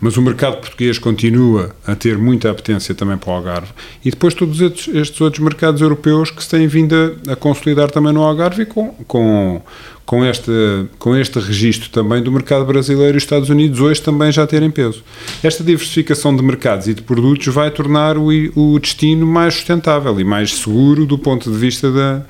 mas 0.00 0.16
o 0.16 0.22
mercado 0.22 0.58
português 0.58 0.98
continua 0.98 1.74
a 1.86 1.94
ter 1.94 2.16
muita 2.18 2.50
apetência 2.50 2.94
também 2.94 3.16
para 3.16 3.30
o 3.30 3.32
Algarve. 3.34 3.72
E 4.04 4.10
depois 4.10 4.32
todos 4.32 4.60
estes, 4.60 4.94
estes 4.94 5.20
outros 5.20 5.42
mercados 5.42 5.80
europeus 5.80 6.30
que 6.30 6.42
se 6.42 6.48
têm 6.48 6.68
vindo 6.68 6.94
a, 7.26 7.32
a 7.32 7.36
consolidar 7.36 7.90
também 7.90 8.12
no 8.12 8.22
Algarve 8.22 8.64
com, 8.64 8.90
com, 9.08 9.60
com, 10.06 10.24
este, 10.24 10.52
com 10.98 11.16
este 11.16 11.40
registro 11.40 11.88
também 11.90 12.22
do 12.22 12.30
mercado 12.30 12.64
brasileiro 12.64 13.16
e 13.16 13.18
os 13.18 13.24
Estados 13.24 13.48
Unidos 13.48 13.80
hoje 13.80 14.00
também 14.00 14.30
já 14.30 14.46
terem 14.46 14.70
peso. 14.70 15.02
Esta 15.42 15.64
diversificação 15.64 16.34
de 16.34 16.42
mercados 16.42 16.86
e 16.86 16.94
de 16.94 17.02
produtos 17.02 17.52
vai 17.52 17.70
tornar 17.70 18.16
o, 18.16 18.28
o 18.54 18.78
destino 18.78 19.26
mais 19.26 19.54
sustentável 19.54 20.18
e 20.20 20.24
mais 20.24 20.54
seguro 20.54 21.06
do 21.06 21.18
ponto 21.18 21.50
de 21.50 21.58
vista 21.58 21.90
da, 21.90 22.22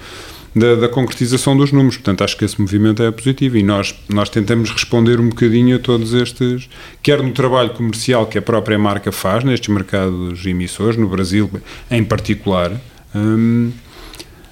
da, 0.55 0.75
da, 0.75 0.89
concretização 0.89 1.57
dos 1.57 1.73
números. 1.73 1.97
Portanto, 1.97 2.25
acho 2.25 2.37
que 2.37 2.45
esse 2.45 2.61
movimento 2.61 3.03
é 3.03 3.11
positivo 3.11 3.57
e 3.57 3.63
nós, 3.63 3.95
nós 4.09 4.29
tentamos 4.29 4.71
responder 4.71 5.21
um 5.21 5.29
bocadinho 5.29 5.77
a 5.77 5.79
todos 5.79 6.15
estes, 6.15 6.69
quer 7.03 7.23
no 7.23 7.33
trabalho 7.33 7.71
comercial 7.71 8.27
que 8.27 8.39
a 8.39 8.43
própria 8.43 8.79
marca 8.79 9.13
faz 9.13 9.45
nestes 9.45 9.69
mercados 9.69 10.45
emissores, 10.47 10.97
no 10.97 11.09
Brasil 11.09 11.51
em 11.91 12.05
particular. 12.05 12.73
Hum, 13.15 13.73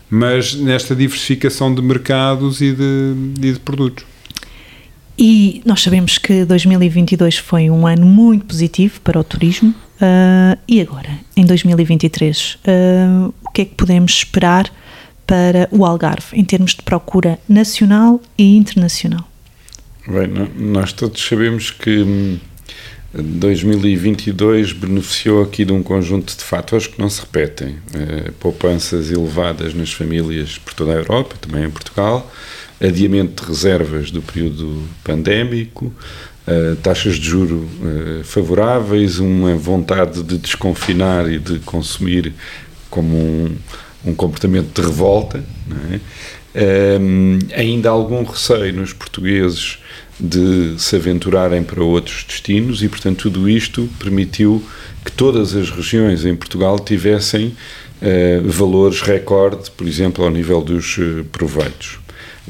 mas 0.09 0.55
nesta 0.55 0.95
diversificação 0.95 1.75
de 1.75 1.83
mercados 1.83 2.61
e 2.61 2.73
de, 2.73 3.15
e 3.41 3.53
de 3.53 3.59
produtos. 3.61 4.05
E 5.19 5.63
nós 5.65 5.83
sabemos 5.83 6.19
que 6.19 6.45
2022 6.45 7.39
foi 7.39 7.71
um 7.71 7.87
ano 7.87 8.05
muito 8.05 8.45
positivo 8.45 9.01
para 9.01 9.19
o 9.19 9.25
turismo. 9.25 9.75
Uh, 9.97 10.59
e 10.69 10.79
agora, 10.81 11.09
em 11.35 11.45
2023, 11.47 12.55
uh, 12.55 12.59
ah, 12.67 13.31
o 13.43 13.51
que 13.51 13.63
é 13.63 13.65
que 13.65 13.75
podemos 13.75 14.13
esperar 14.13 14.71
para 15.27 15.69
o 15.73 15.85
Algarve 15.85 16.27
em 16.33 16.45
termos 16.45 16.75
de 16.75 16.83
procura 16.83 17.39
nacional 17.49 18.21
e 18.39 18.57
internacional? 18.57 19.29
Bem, 20.07 20.29
nós 20.57 20.93
todos 20.93 21.21
sabemos 21.21 21.71
que 21.71 22.39
2022 23.23 24.73
beneficiou 24.73 25.43
aqui 25.43 25.65
de 25.65 25.73
um 25.73 25.83
conjunto 25.83 26.37
de 26.37 26.45
fatores 26.45 26.87
que 26.87 27.01
não 27.01 27.09
se 27.09 27.21
repetem. 27.21 27.77
Uh, 27.95 28.33
poupanças 28.39 29.11
elevadas 29.11 29.75
nas 29.75 29.93
famílias 29.93 30.59
por 30.59 30.75
toda 30.75 30.93
a 30.93 30.97
Europa, 30.97 31.37
também 31.41 31.65
em 31.65 31.71
Portugal, 31.71 32.31
adiamento 32.81 33.43
de 33.43 33.49
reservas 33.49 34.11
do 34.11 34.21
período 34.21 34.83
pandémico, 35.03 35.87
uh, 35.87 36.77
taxas 36.77 37.17
de 37.17 37.27
juro 37.27 37.69
uh, 37.81 38.25
favoráveis, 38.25 39.19
uma 39.19 39.57
vontade 39.57 40.23
de 40.23 40.37
desconfinar 40.37 41.31
e 41.31 41.39
de 41.39 41.59
consumir 41.61 42.35
como 42.91 43.17
um, 43.17 43.57
um 44.07 44.15
comportamento 44.15 44.81
de 44.81 44.87
revolta. 44.87 45.45
É? 45.93 46.01
ainda 47.55 47.91
há 47.91 47.93
algum 47.93 48.25
receio 48.25 48.73
nos 48.73 48.91
portugueses 48.95 49.79
de 50.19 50.75
se 50.79 50.97
aventurarem 50.97 51.63
para 51.63 51.83
outros 51.85 52.25
destinos 52.25 52.83
e, 52.83 52.89
portanto, 52.89 53.31
tudo 53.31 53.49
isto 53.49 53.89
permitiu 53.99 54.63
que 55.05 55.13
todas 55.13 55.55
as 55.55 55.71
regiões 55.71 56.25
em 56.25 56.35
Portugal 56.35 56.79
tivessem 56.79 57.49
uh, 57.49 58.51
valores 58.51 59.03
recorde, 59.03 59.71
por 59.71 59.87
exemplo, 59.87 60.25
ao 60.25 60.31
nível 60.31 60.63
dos 60.63 60.97
uh, 60.97 61.25
proveitos. 61.31 61.99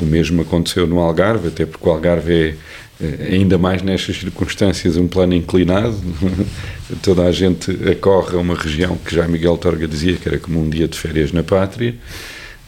O 0.00 0.04
mesmo 0.04 0.42
aconteceu 0.42 0.86
no 0.86 1.00
Algarve, 1.00 1.48
até 1.48 1.66
porque 1.66 1.88
o 1.88 1.90
Algarve 1.90 2.32
é, 2.34 2.54
ainda 3.30 3.58
mais 3.58 3.82
nestas 3.82 4.16
circunstâncias, 4.16 4.96
um 4.96 5.06
plano 5.06 5.34
inclinado. 5.34 5.96
Toda 7.02 7.24
a 7.24 7.32
gente 7.32 7.70
acorre 7.90 8.36
a 8.36 8.40
uma 8.40 8.54
região 8.54 8.96
que 8.96 9.14
já 9.14 9.28
Miguel 9.28 9.56
Torga 9.58 9.86
dizia 9.86 10.16
que 10.16 10.28
era 10.28 10.38
como 10.38 10.60
um 10.60 10.68
dia 10.68 10.88
de 10.88 10.98
férias 10.98 11.32
na 11.32 11.42
pátria. 11.42 11.94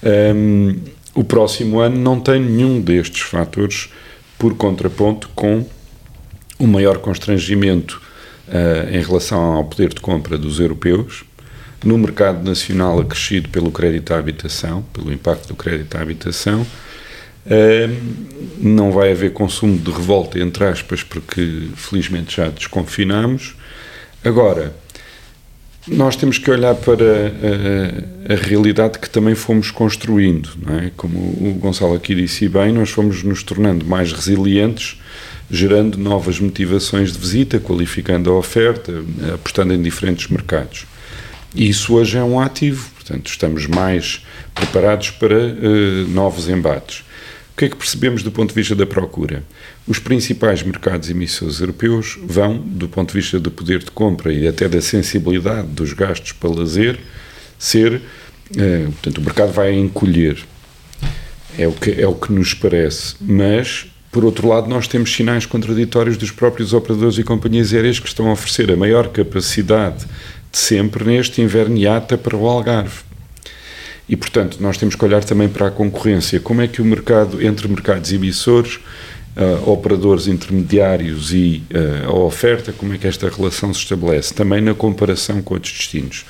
Um, 0.03 0.77
o 1.15 1.25
próximo 1.25 1.81
ano 1.81 1.99
não 1.99 2.21
tem 2.21 2.41
nenhum 2.41 2.81
destes 2.81 3.23
fatores 3.23 3.89
por 4.39 4.55
contraponto 4.55 5.29
com 5.35 5.67
o 6.59 6.67
maior 6.67 6.99
constrangimento 6.99 8.01
uh, 8.49 8.95
em 8.95 9.03
relação 9.03 9.41
ao 9.41 9.65
poder 9.65 9.89
de 9.89 10.01
compra 10.01 10.37
dos 10.37 10.61
europeus, 10.61 11.25
no 11.85 11.97
mercado 11.97 12.45
nacional 12.45 13.01
acrescido 13.01 13.49
pelo 13.49 13.71
crédito 13.71 14.13
à 14.13 14.19
habitação, 14.19 14.83
pelo 14.93 15.13
impacto 15.13 15.49
do 15.49 15.57
crédito 15.57 15.97
à 15.97 16.03
habitação. 16.03 16.67
Uh, 17.47 18.38
não 18.61 18.93
vai 18.93 19.13
haver 19.13 19.33
consumo 19.33 19.79
de 19.79 19.91
revolta, 19.91 20.39
entre 20.39 20.65
aspas, 20.65 21.03
porque 21.03 21.69
felizmente 21.77 22.37
já 22.37 22.49
desconfinamos. 22.49 23.55
Agora, 24.25 24.75
nós 25.87 26.17
temos 26.17 26.39
que 26.39 26.51
olhar 26.51 26.75
para 26.75 27.05
a, 27.05 28.35
a, 28.35 28.37
realidade 28.37 28.99
que 28.99 29.09
também 29.09 29.35
fomos 29.35 29.71
construindo, 29.71 30.51
não 30.65 30.79
é? 30.79 30.91
Como 30.97 31.19
o 31.19 31.55
Gonçalo 31.59 31.95
aqui 31.95 32.15
disse 32.15 32.49
bem, 32.49 32.73
nós 32.73 32.91
fomos 32.91 33.23
nos 33.23 33.43
tornando 33.43 33.87
mais 33.87 34.13
resilientes, 34.13 35.01
gerando 35.51 35.97
novas 35.97 36.39
motivações 36.39 37.13
de 37.13 37.19
visita, 37.19 37.59
qualificando 37.59 38.31
a 38.31 38.35
oferta, 38.35 38.93
apostando 39.35 39.73
em 39.73 39.81
diferentes 39.81 40.29
mercados. 40.29 40.85
E 41.55 41.69
isso 41.69 41.95
hoje 41.95 42.19
é 42.19 42.23
um 42.23 42.39
ativo, 42.39 42.91
portanto, 42.95 43.29
estamos 43.29 43.67
mais 43.67 44.23
preparados 44.55 45.11
para 45.11 45.37
uh, 45.37 46.09
novos 46.09 46.49
embates. 46.49 47.03
Que 47.59 47.65
é 47.65 47.69
que 47.69 47.75
percebemos 47.75 48.23
do 48.23 48.31
ponto 48.31 48.51
de 48.51 48.55
vista 48.55 48.73
da 48.77 48.87
procura? 48.87 49.43
Os 49.85 49.99
principais 49.99 50.63
mercados 50.63 51.11
emissores 51.11 51.59
europeus 51.59 52.17
vão, 52.23 52.57
do 52.57 52.89
ponto 52.89 53.13
de 53.13 53.21
vista 53.21 53.41
do 53.41 53.51
poder 53.51 53.81
de 53.81 53.91
compra 53.91 54.33
e 54.33 54.47
até 54.47 54.69
da 54.69 54.81
sensibilidade 54.81 55.67
dos 55.67 55.93
gastos 55.93 56.31
para 56.31 56.51
lazer, 56.51 57.01
ser. 57.59 58.01
Eh, 58.57 58.85
portanto, 58.85 59.19
o 59.19 59.23
mercado 59.23 59.53
vai 59.53 59.75
encolher. 59.75 60.39
É 61.59 61.67
o, 61.67 61.73
que, 61.73 62.01
é 62.01 62.07
o 62.07 62.15
que 62.15 62.33
nos 62.33 62.55
parece. 62.55 63.17
Mas, 63.21 63.89
por 64.13 64.25
outro 64.25 64.47
lado, 64.47 64.69
nós 64.69 64.87
temos 64.87 65.13
sinais 65.13 65.45
contraditórios 65.45 66.17
dos 66.17 66.31
próprios 66.31 66.73
operadores 66.73 67.19
e 67.19 67.25
companhias 67.25 67.75
aéreas 67.75 67.99
que 67.99 68.07
estão 68.07 68.29
a 68.29 68.35
oferecer 68.35 68.71
a 68.71 68.77
maior 68.77 69.09
capacidade 69.09 70.07
de 70.53 70.59
sempre 70.59 71.03
neste 71.03 71.43
inverno 71.43 71.77
para 72.23 72.37
o 72.37 72.47
Algarve. 72.47 73.08
E, 74.09 74.17
portanto, 74.17 74.59
nós 74.61 74.79
temos 74.79 74.95
que 74.95 75.05
olhar 75.05 75.23
também 75.23 75.49
para 75.49 75.67
a 75.67 75.71
concorrência. 75.71 76.41
Como 76.41 76.63
é 76.63 76.69
que 76.69 76.81
o 76.81 76.85
mercado, 76.85 77.45
entre 77.45 77.69
mercados 77.69 78.13
emissores, 78.13 78.81
uh, 79.37 79.71
operadores 79.71 80.27
intermediários 80.27 81.33
e 81.33 81.63
uh, 81.71 82.11
a 82.11 82.15
oferta, 82.15 82.73
como 82.73 82.95
é 82.95 82.99
que 82.99 83.07
esta 83.07 83.29
relação 83.29 83.73
se 83.75 83.81
estabelece? 83.81 84.33
Também 84.33 84.61
na 84.63 84.75
comparação 84.75 85.43
com 85.43 85.55
outros 85.55 85.75
destinos. 85.75 86.25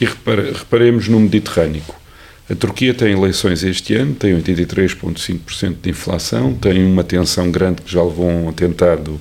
E 0.00 0.06
repare, 0.06 0.52
reparemos 0.52 1.08
no 1.08 1.20
Mediterrâneo. 1.20 1.82
A 2.50 2.54
Turquia 2.54 2.92
tem 2.92 3.12
eleições 3.12 3.62
este 3.62 3.94
ano, 3.94 4.14
tem 4.14 4.34
83,5% 4.42 5.76
de 5.82 5.90
inflação, 5.90 6.54
tem 6.54 6.84
uma 6.84 7.04
tensão 7.04 7.50
grande 7.50 7.82
que 7.82 7.92
já 7.92 8.02
levou 8.02 8.28
a 8.28 8.32
um 8.32 8.48
atentado 8.48 9.20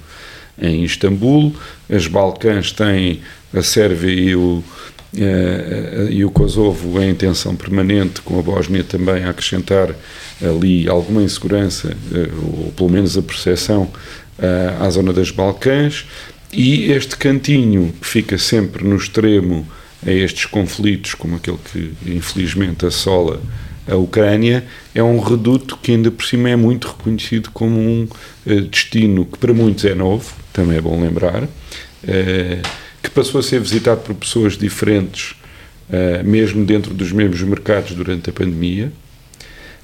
em 0.59 0.83
Istambul, 0.83 1.55
as 1.89 2.07
Balcãs 2.07 2.71
têm 2.71 3.21
a 3.53 3.61
Sérvia 3.61 4.11
e 4.11 4.35
o, 4.35 4.63
e 5.11 6.23
o 6.23 6.29
Kosovo 6.29 7.01
em 7.01 7.13
tensão 7.15 7.55
permanente, 7.55 8.21
com 8.21 8.37
a 8.37 8.41
Bósnia 8.41 8.83
também 8.83 9.23
a 9.23 9.31
acrescentar 9.31 9.95
ali 10.41 10.87
alguma 10.87 11.21
insegurança, 11.23 11.95
uh, 12.11 12.65
ou 12.65 12.71
pelo 12.71 12.89
menos 12.89 13.17
a 13.17 13.21
percepção, 13.21 13.83
uh, 13.83 14.83
à 14.83 14.89
zona 14.89 15.11
das 15.11 15.31
Balcãs, 15.31 16.05
e 16.51 16.91
este 16.91 17.17
cantinho 17.17 17.93
que 17.99 18.07
fica 18.07 18.37
sempre 18.37 18.83
no 18.83 18.95
extremo 18.95 19.67
a 20.05 20.11
estes 20.11 20.45
conflitos, 20.45 21.13
como 21.13 21.35
aquele 21.35 21.57
que 21.71 21.93
infelizmente 22.05 22.85
assola 22.85 23.41
a 23.87 23.95
Ucrânia, 23.95 24.63
é 24.93 25.03
um 25.03 25.19
reduto 25.19 25.75
que 25.77 25.91
ainda 25.91 26.09
por 26.11 26.23
cima 26.23 26.49
é 26.49 26.55
muito 26.55 26.87
reconhecido 26.87 27.49
como 27.51 27.79
um 27.79 28.07
destino 28.69 29.25
que 29.25 29.37
para 29.37 29.53
muitos 29.53 29.83
é 29.83 29.95
novo, 29.95 30.31
também 30.53 30.77
é 30.77 30.81
bom 30.81 30.99
lembrar 31.01 31.47
que 33.01 33.09
passou 33.09 33.39
a 33.39 33.43
ser 33.43 33.59
visitado 33.59 34.01
por 34.01 34.15
pessoas 34.15 34.57
diferentes, 34.57 35.35
uh, 35.89 36.23
mesmo 36.23 36.65
dentro 36.65 36.93
dos 36.93 37.11
mesmos 37.11 37.41
mercados 37.41 37.91
durante 37.93 38.29
a 38.29 38.33
pandemia, 38.33 38.91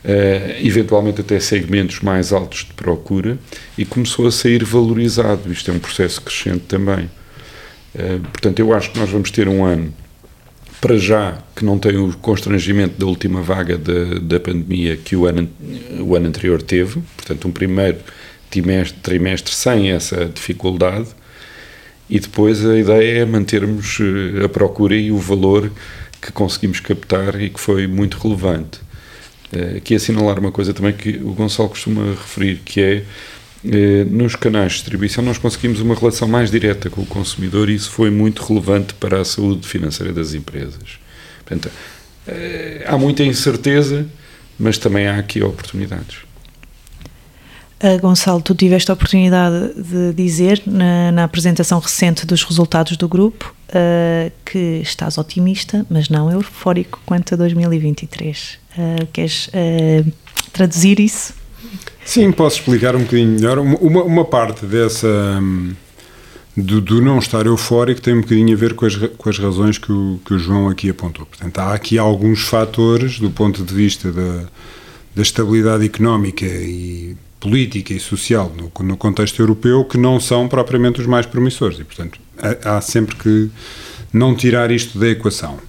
uh, 0.04 0.66
eventualmente 0.66 1.22
até 1.22 1.40
segmentos 1.40 2.02
mais 2.02 2.34
altos 2.34 2.66
de 2.66 2.74
procura, 2.74 3.38
e 3.78 3.86
começou 3.86 4.28
a 4.28 4.32
sair 4.32 4.64
valorizado. 4.64 5.52
Isto 5.52 5.72
é 5.72 5.74
um 5.74 5.80
processo 5.80 6.22
crescente 6.22 6.66
também. 6.68 7.10
Uh, 7.96 8.20
portanto, 8.32 8.60
eu 8.60 8.74
acho 8.74 8.92
que 8.92 9.00
nós 9.00 9.10
vamos 9.10 9.32
ter 9.32 9.48
um 9.48 9.64
ano, 9.64 9.94
para 10.82 10.98
já, 10.98 11.42
que 11.56 11.66
não 11.66 11.80
tem 11.80 11.98
o 11.98 12.14
constrangimento 12.18 13.00
da 13.00 13.06
última 13.06 13.42
vaga 13.42 13.78
da, 13.78 14.20
da 14.22 14.40
pandemia 14.40 14.96
que 14.98 15.16
o 15.16 15.26
ano, 15.26 15.50
o 16.00 16.16
ano 16.16 16.28
anterior 16.28 16.62
teve, 16.62 17.02
portanto, 17.16 17.48
um 17.48 17.52
primeiro 17.52 17.98
trimestre, 18.52 19.00
trimestre 19.02 19.54
sem 19.54 19.92
essa 19.92 20.26
dificuldade 20.26 21.08
e 22.10 22.20
depois 22.20 22.66
a 22.66 22.78
ideia 22.78 23.22
é 23.22 23.26
mantermos 23.26 23.98
eh, 24.00 24.46
a 24.46 24.50
procura 24.50 24.96
e 24.96 25.12
o 25.12 25.18
valor 25.18 25.72
que 26.22 26.32
conseguimos 26.32 26.80
captar 26.80 27.40
e 27.42 27.50
que 27.50 27.60
foi 27.60 27.88
muito 27.88 28.18
relevante. 28.18 28.80
Eh, 29.52 29.78
aqui 29.78 29.96
assinalar 29.96 30.40
uma 30.40 30.52
coisa 30.52 30.74
também 30.74 30.94
que 30.94 31.18
o 31.18 31.34
Gonçalo 31.34 31.70
costuma 31.70 32.12
referir, 32.12 32.62
que 32.64 32.82
é 32.82 33.04
eh, 33.66 34.06
nos 34.06 34.36
canais 34.36 34.74
de 34.74 34.78
distribuição 34.80 35.24
nós 35.24 35.40
conseguimos 35.40 35.80
uma 35.80 35.96
relação 35.96 36.28
mais 36.28 36.52
direta 36.52 36.90
com 36.90 37.02
o 37.02 37.06
consumidor 37.06 37.70
e 37.70 37.76
isso 37.76 37.90
foi 37.90 38.12
muito 38.12 38.44
relevante 38.44 38.94
para 38.94 39.20
a 39.20 39.26
saúde 39.26 39.68
financeira 39.68 40.14
das 40.14 40.34
empresas. 40.36 41.00
Portanto, 41.44 41.72
há 42.88 42.98
muita 42.98 43.24
incerteza, 43.24 44.08
mas 44.58 44.80
também 44.80 45.08
há 45.08 45.18
aqui 45.18 45.44
oportunidades. 45.44 46.18
Uh, 47.84 48.00
Gonçalo, 48.00 48.42
tu 48.42 48.56
tiveste 48.56 48.90
a 48.90 48.94
oportunidade 48.94 49.74
de 49.76 50.14
dizer 50.14 50.62
na, 50.66 51.12
na 51.12 51.24
apresentação 51.26 51.80
recente 51.80 52.26
dos 52.26 52.44
resultados 52.44 52.96
do 52.96 53.08
grupo 53.08 53.54
uh, 53.70 54.32
que 54.46 54.80
estás 54.82 55.18
otimista, 55.18 55.86
mas 55.90 56.08
não 56.08 56.32
eufórico 56.32 57.02
quanto 57.06 57.34
a 57.34 57.38
2023. 57.38 58.58
Uh, 58.78 59.08
queres 59.12 59.50
traduzir 60.54 61.00
isso? 61.00 61.34
Sim, 62.06 62.32
posso 62.32 62.60
explicar 62.60 62.96
um 62.96 63.00
bocadinho 63.00 63.32
melhor. 63.32 63.58
Uma, 63.58 64.04
uma 64.04 64.26
parte 64.26 64.66
dessa. 64.66 65.08
Um, 65.08 65.74
do, 66.56 66.80
do, 66.80 67.02
não 67.02 67.20
estar 67.20 67.46
eufórico 67.46 68.00
tem 68.00 68.14
um 68.14 68.22
bocadinho 68.22 68.56
a 68.56 68.58
ver 68.58 68.76
com 68.76 68.86
as, 68.86 68.96
com 68.96 69.30
as 69.30 69.38
razões 69.38 69.78
que 69.78 69.92
o, 69.92 70.22
que 70.24 70.34
o 70.34 70.40
João 70.40 70.70
aqui 70.70 70.90
apontou. 70.90 71.26
Portanto, 71.26 71.60
há 71.60 71.74
aqui 71.74 71.98
alguns 71.98 72.44
fatores 72.44 73.20
do 73.20 73.30
ponto 73.30 73.62
de 73.62 73.74
vista 73.74 74.10
da, 74.10 74.46
da 75.14 75.22
estabilidade 75.22 75.84
económica 75.84 76.46
e 76.46 77.18
política 77.46 77.94
e 77.94 78.00
social 78.00 78.52
no, 78.58 78.72
no, 78.84 78.98
contexto 78.98 79.40
europeu 79.40 79.86
que 79.86 80.00
não 80.00 80.20
são 80.20 80.48
propriamente 80.48 81.00
os 81.00 81.06
mais 81.06 81.28
promissores 81.28 81.80
e, 81.80 81.84
portanto, 81.84 82.20
há, 82.64 82.82
sempre 82.82 83.16
que 83.16 83.52
não 84.12 84.34
tirar 84.34 84.72
isto 84.72 84.98
da 84.98 85.08
equação. 85.08 85.60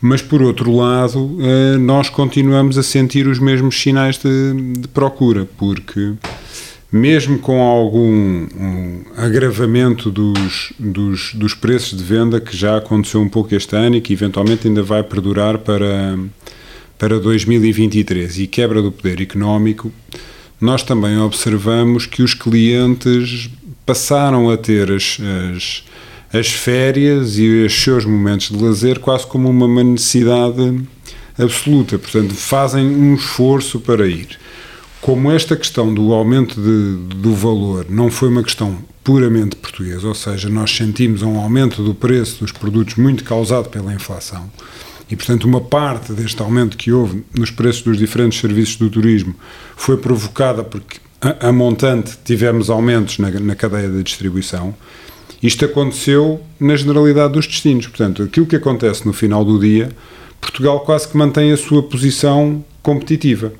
Mas, 0.00 0.20
por 0.20 0.42
outro 0.42 0.74
lado, 0.74 1.38
eh, 1.40 1.78
nós 1.78 2.10
continuamos 2.10 2.76
a 2.76 2.82
sentir 2.82 3.28
os 3.28 3.38
mesmos 3.38 3.80
sinais 3.80 4.18
de, 4.18 4.72
de 4.80 4.88
procura, 4.88 5.48
porque 5.56 6.14
mesmo 6.90 7.38
com 7.38 7.62
algum 7.62 8.46
um 8.56 9.04
agravamento 9.16 10.10
dos, 10.10 10.72
dos, 10.78 11.32
dos, 11.32 11.54
preços 11.54 11.96
de 11.96 12.02
venda 12.02 12.40
que 12.40 12.56
já 12.56 12.76
aconteceu 12.76 13.20
um 13.20 13.28
pouco 13.28 13.54
este 13.54 13.76
ano 13.76 13.96
e 13.96 14.00
que 14.00 14.12
eventualmente 14.12 14.66
ainda 14.66 14.82
vai 14.82 15.02
perdurar 15.02 15.58
para, 15.58 16.18
para 16.98 17.20
2023 17.20 18.40
e 18.40 18.46
quebra 18.46 18.82
do 18.82 18.92
poder 18.92 19.20
económico, 19.20 19.92
nós 20.60 20.82
também 20.82 21.18
observamos 21.18 22.06
que 22.06 22.22
os 22.22 22.34
clientes 22.34 23.50
passaram 23.84 24.50
a 24.50 24.56
ter 24.56 24.90
as, 24.90 25.18
as, 25.54 25.84
as 26.32 26.48
férias 26.48 27.38
e 27.38 27.64
os 27.64 27.72
seus 27.72 28.04
momentos 28.04 28.48
de 28.48 28.62
lazer 28.62 28.98
quase 28.98 29.26
como 29.26 29.48
uma 29.48 29.84
necessidade 29.84 30.80
absoluta, 31.38 31.98
portanto 31.98 32.34
fazem 32.34 32.86
um 32.86 33.14
esforço 33.14 33.80
para 33.80 34.06
ir. 34.06 34.38
Como 35.00 35.30
esta 35.30 35.54
questão 35.54 35.92
do 35.92 36.12
aumento 36.14 36.60
de, 36.60 37.16
do 37.16 37.34
valor 37.34 37.86
não 37.90 38.10
foi 38.10 38.28
uma 38.28 38.42
questão 38.42 38.78
puramente 39.02 39.54
portuguesa, 39.56 40.08
ou 40.08 40.14
seja, 40.14 40.48
nós 40.48 40.74
sentimos 40.74 41.20
um 41.20 41.36
aumento 41.36 41.82
do 41.82 41.94
preço 41.94 42.40
dos 42.40 42.52
produtos 42.52 42.94
muito 42.94 43.22
causado 43.22 43.68
pela 43.68 43.92
inflação, 43.92 44.50
e, 45.14 45.16
portanto, 45.16 45.44
uma 45.44 45.60
parte 45.60 46.12
deste 46.12 46.42
aumento 46.42 46.76
que 46.76 46.90
houve 46.90 47.22
nos 47.38 47.48
preços 47.48 47.82
dos 47.82 47.96
diferentes 47.96 48.40
serviços 48.40 48.74
do 48.74 48.90
turismo 48.90 49.32
foi 49.76 49.96
provocada 49.96 50.64
porque, 50.64 50.96
a, 51.20 51.50
a 51.50 51.52
montante, 51.52 52.18
tivemos 52.24 52.68
aumentos 52.68 53.18
na, 53.18 53.30
na 53.30 53.54
cadeia 53.54 53.88
de 53.88 54.02
distribuição. 54.02 54.74
Isto 55.40 55.66
aconteceu 55.66 56.40
na 56.58 56.74
generalidade 56.74 57.34
dos 57.34 57.46
destinos. 57.46 57.86
Portanto, 57.86 58.24
aquilo 58.24 58.44
que 58.44 58.56
acontece 58.56 59.06
no 59.06 59.12
final 59.12 59.44
do 59.44 59.56
dia, 59.56 59.88
Portugal 60.40 60.80
quase 60.80 61.06
que 61.06 61.16
mantém 61.16 61.52
a 61.52 61.56
sua 61.56 61.84
posição 61.84 62.64
competitiva. 62.82 63.52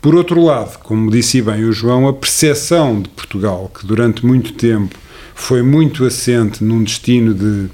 Por 0.00 0.14
outro 0.14 0.42
lado, 0.42 0.78
como 0.78 1.10
disse 1.10 1.42
bem 1.42 1.64
o 1.64 1.72
João, 1.72 2.08
a 2.08 2.14
percepção 2.14 3.02
de 3.02 3.10
Portugal, 3.10 3.70
que 3.78 3.86
durante 3.86 4.24
muito 4.24 4.54
tempo 4.54 4.96
foi 5.34 5.62
muito 5.62 6.06
assente 6.06 6.64
num 6.64 6.82
destino 6.82 7.34
de 7.34 7.68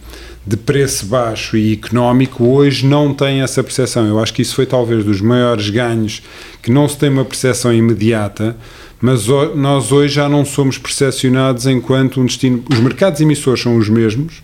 de 0.47 0.57
preço 0.57 1.07
baixo 1.07 1.57
e 1.57 1.73
económico, 1.73 2.45
hoje 2.45 2.87
não 2.87 3.15
tem 3.15 3.41
essa 3.41 3.63
percepção. 3.63 4.07
Eu 4.07 4.21
acho 4.21 4.33
que 4.35 4.43
isso 4.43 4.55
foi 4.55 4.67
talvez 4.67 5.05
dos 5.05 5.21
maiores 5.21 5.71
ganhos, 5.71 6.23
que 6.63 6.71
não 6.71 6.87
se 6.87 6.99
tem 6.99 7.09
uma 7.09 7.25
percepção 7.25 7.73
imediata, 7.73 8.57
mas 9.01 9.27
nós 9.55 9.91
hoje 9.91 10.15
já 10.15 10.29
não 10.29 10.45
somos 10.45 10.77
percepcionados 10.77 11.67
enquanto 11.67 12.21
um 12.21 12.27
destino. 12.27 12.63
Os 12.71 12.79
mercados 12.81 13.21
emissores 13.21 13.63
são 13.63 13.77
os 13.77 13.89
mesmos, 13.89 14.43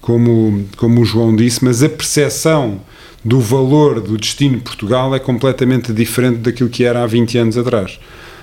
como, 0.00 0.64
como 0.76 1.02
o 1.02 1.04
João 1.04 1.36
disse, 1.36 1.62
mas 1.62 1.82
a 1.82 1.88
percepção 1.88 2.80
do 3.24 3.38
valor 3.38 4.00
do 4.00 4.16
destino 4.16 4.56
de 4.56 4.62
Portugal 4.62 5.14
é 5.14 5.18
completamente 5.18 5.92
diferente 5.92 6.38
daquilo 6.38 6.70
que 6.70 6.82
era 6.82 7.02
há 7.02 7.06
20 7.06 7.38
anos 7.38 7.58
atrás. 7.58 8.00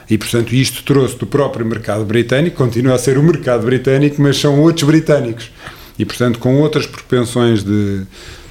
E, 0.10 0.17
portanto, 0.17 0.54
isto 0.54 0.84
trouxe 0.84 1.17
do 1.17 1.28
próprio 1.28 1.65
mercado 1.65 2.04
britânico, 2.06 2.56
continua 2.56 2.95
a 2.95 2.98
ser 2.98 3.17
o 3.17 3.24
mercado 3.24 3.65
britânico, 3.65 4.22
mas 4.22 4.38
são 4.38 4.60
outros 4.60 4.84
britânicos 4.84 5.52
e, 6.00 6.06
portanto, 6.06 6.40
com 6.40 6.56
outras 6.62 6.88
propensões 6.88 7.62
de, 7.62 8.04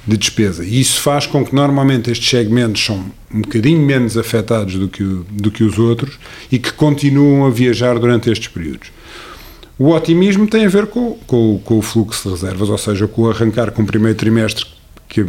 de 0.06 0.16
despesa. 0.16 0.62
E 0.64 0.80
isso 0.80 1.00
faz 1.00 1.26
com 1.26 1.42
que 1.44 1.54
normalmente 1.54 2.10
estes 2.10 2.28
segmentos 2.28 2.84
são 2.84 3.10
um 3.32 3.40
bocadinho 3.40 3.80
menos 3.80 4.18
afetados 4.18 4.74
do 4.74 4.88
que, 4.88 5.02
do 5.30 5.50
que 5.50 5.64
os 5.64 5.78
outros 5.78 6.18
e 6.52 6.58
que 6.58 6.70
continuam 6.72 7.46
a 7.46 7.50
viajar 7.50 7.98
durante 7.98 8.30
estes 8.30 8.48
períodos. 8.48 8.90
O 9.78 9.90
otimismo 9.90 10.46
tem 10.46 10.66
a 10.66 10.68
ver 10.68 10.86
com, 10.88 11.16
com, 11.26 11.60
com 11.64 11.78
o 11.78 11.82
fluxo 11.82 12.28
de 12.28 12.34
reservas, 12.34 12.68
ou 12.68 12.78
seja, 12.78 13.08
com 13.08 13.22
o 13.22 13.30
arrancar 13.30 13.70
com 13.70 13.82
o 13.82 13.86
primeiro 13.86 14.18
trimestre, 14.18 14.66
que 15.08 15.24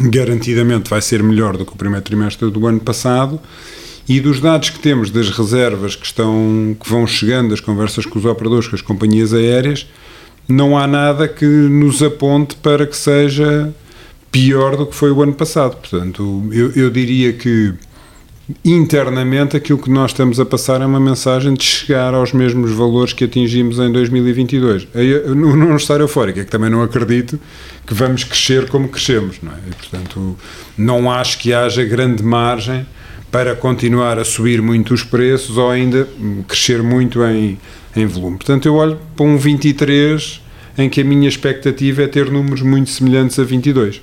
garantidamente 0.00 0.88
vai 0.88 1.02
ser 1.02 1.22
melhor 1.22 1.56
do 1.56 1.66
que 1.66 1.72
o 1.72 1.76
primeiro 1.76 2.04
trimestre 2.04 2.50
do 2.50 2.66
ano 2.66 2.80
passado, 2.80 3.40
e 4.08 4.20
dos 4.20 4.40
dados 4.40 4.70
que 4.70 4.78
temos 4.78 5.10
das 5.10 5.28
reservas 5.28 5.94
que, 5.94 6.06
estão, 6.06 6.74
que 6.80 6.88
vão 6.88 7.06
chegando 7.06 7.50
das 7.50 7.60
conversas 7.60 8.06
com 8.06 8.18
os 8.18 8.24
operadores, 8.24 8.66
com 8.66 8.76
as 8.76 8.80
companhias 8.80 9.34
aéreas, 9.34 9.86
não 10.48 10.78
há 10.78 10.86
nada 10.86 11.28
que 11.28 11.44
nos 11.44 12.02
aponte 12.02 12.56
para 12.56 12.86
que 12.86 12.96
seja 12.96 13.72
pior 14.32 14.76
do 14.76 14.86
que 14.86 14.94
foi 14.94 15.10
o 15.10 15.22
ano 15.22 15.34
passado. 15.34 15.76
Portanto, 15.76 16.48
eu, 16.50 16.72
eu 16.72 16.90
diria 16.90 17.32
que 17.34 17.74
internamente 18.64 19.56
aquilo 19.56 19.78
que 19.78 19.90
nós 19.90 20.12
estamos 20.12 20.40
a 20.40 20.46
passar 20.46 20.80
é 20.80 20.86
uma 20.86 20.98
mensagem 20.98 21.52
de 21.52 21.62
chegar 21.62 22.14
aos 22.14 22.32
mesmos 22.32 22.72
valores 22.72 23.12
que 23.12 23.24
atingimos 23.24 23.78
em 23.78 23.92
2022. 23.92 24.88
Eu 24.94 25.34
não 25.34 25.76
estar 25.76 26.00
eufórico, 26.00 26.40
é 26.40 26.44
que 26.44 26.50
também 26.50 26.70
não 26.70 26.82
acredito 26.82 27.38
que 27.86 27.92
vamos 27.92 28.24
crescer 28.24 28.68
como 28.68 28.88
crescemos, 28.88 29.36
não 29.42 29.52
é? 29.52 29.56
E, 29.70 29.74
portanto, 29.74 30.36
não 30.78 31.10
acho 31.10 31.38
que 31.38 31.52
haja 31.52 31.84
grande 31.84 32.22
margem 32.22 32.86
para 33.30 33.54
continuar 33.54 34.18
a 34.18 34.24
subir 34.24 34.62
muito 34.62 34.94
os 34.94 35.02
preços 35.02 35.58
ou 35.58 35.70
ainda 35.70 36.08
crescer 36.46 36.82
muito 36.82 37.22
em, 37.24 37.58
em 37.96 38.06
volume. 38.06 38.36
Portanto, 38.36 38.66
eu 38.66 38.74
olho 38.74 38.98
para 39.16 39.26
um 39.26 39.36
23 39.36 40.40
em 40.76 40.88
que 40.88 41.00
a 41.00 41.04
minha 41.04 41.28
expectativa 41.28 42.02
é 42.02 42.06
ter 42.06 42.30
números 42.30 42.62
muito 42.62 42.90
semelhantes 42.90 43.38
a 43.38 43.44
22. 43.44 44.00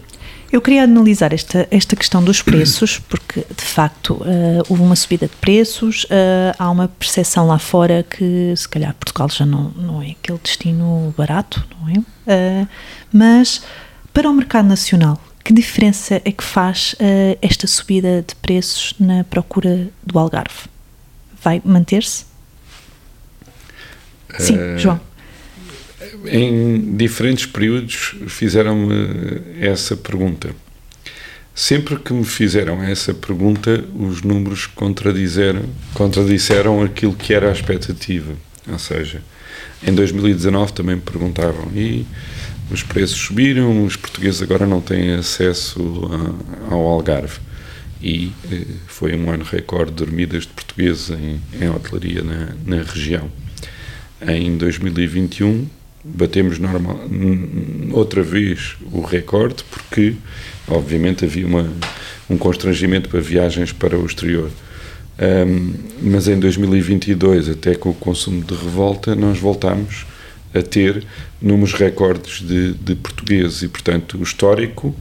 Eu 0.52 0.62
queria 0.62 0.84
analisar 0.84 1.34
esta, 1.34 1.68
esta 1.72 1.96
questão 1.96 2.24
dos 2.24 2.42
preços, 2.42 3.00
porque 3.10 3.46
de 3.56 3.64
facto 3.64 4.14
uh, 4.14 4.64
houve 4.70 4.84
uma 4.84 4.96
subida 4.96 5.28
de 5.28 5.36
preços, 5.36 6.04
uh, 6.06 6.56
há 6.58 6.70
uma 6.70 6.88
percepção 6.88 7.48
lá 7.48 7.58
fora 7.58 8.06
que 8.10 8.54
se 8.56 8.68
calhar 8.70 8.94
Portugal 8.94 9.30
já 9.30 9.46
não, 9.46 9.72
não 9.72 10.02
é 10.02 10.12
aquele 10.12 10.40
destino 10.42 11.14
barato, 11.18 11.66
não 11.80 11.90
é? 11.90 11.98
Uh, 12.00 12.68
mas 13.12 13.64
para 14.14 14.30
o 14.30 14.34
mercado 14.34 14.68
nacional, 14.68 15.20
que 15.44 15.54
diferença 15.54 16.22
é 16.24 16.32
que 16.32 16.44
faz 16.44 16.96
esta 17.40 17.68
subida 17.68 18.26
de 18.28 18.34
preços 18.36 18.96
na 19.00 19.24
procura 19.26 19.90
do 20.02 20.18
Algarve? 20.18 20.70
Vai 21.40 21.62
manter-se? 21.64 22.26
Sim, 24.38 24.56
uh, 24.56 24.78
João. 24.78 25.00
Em 26.26 26.96
diferentes 26.96 27.46
períodos 27.46 28.16
fizeram-me 28.28 29.42
essa 29.60 29.96
pergunta. 29.96 30.50
Sempre 31.54 31.96
que 31.98 32.12
me 32.12 32.26
fizeram 32.26 32.84
essa 32.84 33.14
pergunta, 33.14 33.84
os 33.96 34.22
números 34.22 34.68
contradisseram, 34.68 35.64
contradisseram 35.94 36.84
aquilo 36.84 37.14
que 37.14 37.34
era 37.34 37.50
a 37.50 37.54
expectativa. 37.54 38.34
Ou 38.68 38.78
seja, 38.78 39.22
em 39.86 39.94
2019 39.94 40.74
também 40.74 40.96
me 40.96 41.02
perguntavam 41.02 41.72
e 41.74 42.06
os 42.70 42.84
preços 42.84 43.18
subiram, 43.18 43.86
os 43.86 43.96
portugueses 43.96 44.42
agora 44.42 44.66
não 44.66 44.82
têm 44.82 45.14
acesso 45.14 45.80
a, 46.70 46.74
ao 46.74 46.82
Algarve. 46.82 47.40
E 48.02 48.34
eh, 48.52 48.66
foi 48.88 49.16
um 49.16 49.32
ano 49.32 49.46
recorde 49.46 49.92
de 49.92 49.98
dormidas 49.98 50.44
de 50.44 50.50
portugueses 50.50 51.10
em, 51.12 51.40
em 51.60 51.70
hotelaria 51.70 52.22
na, 52.22 52.50
na 52.66 52.84
região. 52.84 53.32
Em 54.22 54.58
2021 54.58 55.68
batemos 56.04 56.60
normal, 56.60 57.00
outra 57.92 58.22
vez 58.22 58.76
o 58.92 59.02
recorde, 59.02 59.64
porque 59.64 60.16
obviamente 60.68 61.26
havia 61.26 61.48
uma, 61.48 61.68
um 62.30 62.38
constrangimento 62.38 63.10
para 63.10 63.20
viagens 63.20 63.72
para 63.72 63.98
o 63.98 64.06
exterior. 64.06 64.52
Um, 65.18 65.74
mas 66.02 66.28
em 66.28 66.38
2022, 66.38 67.50
até 67.50 67.74
com 67.74 67.90
o 67.90 67.94
consumo 67.94 68.44
de 68.44 68.54
revolta, 68.54 69.16
nós 69.16 69.40
voltámos 69.40 70.06
a 70.54 70.62
ter 70.62 71.04
números 71.42 71.74
recordes 71.74 72.42
de, 72.42 72.74
de 72.74 72.96
portugueses 72.96 73.64
e, 73.64 73.68
portanto, 73.68 74.18
o 74.18 74.24
histórico 74.24 74.96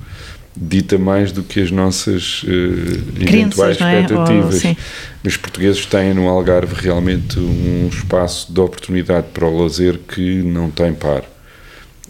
dita 0.57 0.97
mais 0.99 1.33
do 1.33 1.43
que 1.43 1.61
as 1.61 1.71
nossas 1.71 2.43
uh, 2.45 3.21
eventuais 3.21 3.81
é? 3.81 4.01
expectativas. 4.01 4.62
Oh, 4.64 5.29
Os 5.29 5.37
portugueses 5.37 5.87
têm 5.87 6.14
no 6.14 6.29
Algarve 6.29 6.75
realmente 6.75 7.38
um 7.38 7.88
espaço 7.88 8.53
de 8.53 8.61
oportunidade 8.61 9.27
para 9.33 9.47
o 9.47 9.62
lazer 9.62 9.99
que 9.99 10.43
não 10.43 10.71
tem 10.71 10.93
par. 10.93 11.23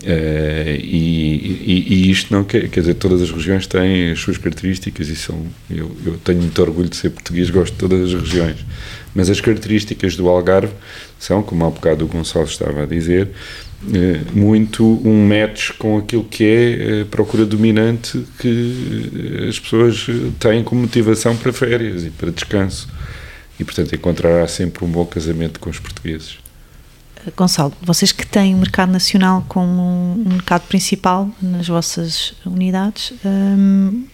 Uh, 0.03 0.77
e, 0.77 1.63
e, 1.65 1.95
e, 1.95 2.11
isto 2.11 2.35
não 2.35 2.45
quer, 2.45 2.69
quer 2.69 2.81
dizer, 2.81 2.95
todas 2.95 3.23
as 3.23 3.31
regiões 3.31 3.67
têm 3.67 4.11
as 4.11 4.19
suas 4.19 4.37
características 4.37 5.09
e 5.09 5.17
são, 5.17 5.47
eu, 5.71 5.97
eu, 6.05 6.19
tenho 6.19 6.41
muito 6.41 6.61
orgulho 6.61 6.91
de 6.91 6.97
ser 6.97 7.11
português, 7.11 7.49
gosto 7.49 7.73
de 7.73 7.79
todas 7.79 8.13
as 8.13 8.21
regiões, 8.21 8.67
mas 9.15 9.31
as 9.31 9.41
características 9.41 10.15
do 10.15 10.29
Algarve 10.29 10.75
são, 11.19 11.43
como 11.43 11.65
há 11.65 11.71
bocado 11.71 12.05
o 12.05 12.09
Gonçalo 12.09 12.45
estava 12.45 12.83
a 12.83 12.87
dizer, 12.87 13.31
muito 14.33 14.85
um 15.05 15.27
match 15.27 15.73
com 15.79 15.99
aquilo 15.99 16.25
que 16.25 16.45
é 16.45 17.03
a 17.03 17.05
procura 17.07 17.45
dominante 17.45 18.25
que 18.39 19.47
as 19.49 19.59
pessoas 19.59 20.07
têm 20.39 20.65
como 20.65 20.83
motivação 20.83 21.37
para 21.37 21.53
férias 21.53 22.05
e 22.05 22.11
para 22.11 22.31
descanso 22.31 22.89
e 23.59 23.65
portanto 23.65 23.95
encontrará 23.95 24.47
sempre 24.49 24.85
um 24.85 24.89
bom 24.89 25.05
casamento 25.05 25.61
com 25.61 25.71
os 25.71 25.79
portugueses. 25.79 26.39
Gonçalo, 27.37 27.73
vocês 27.81 28.13
que 28.13 28.27
têm 28.27 28.55
o 28.55 28.59
mercado 28.59 28.93
nacional 28.93 29.45
como 29.49 30.15
um 30.19 30.33
mercado 30.33 30.63
principal 30.63 31.31
nas 31.41 31.67
vossas 31.69 32.35
unidades, 32.45 33.15
hum, 33.25 34.05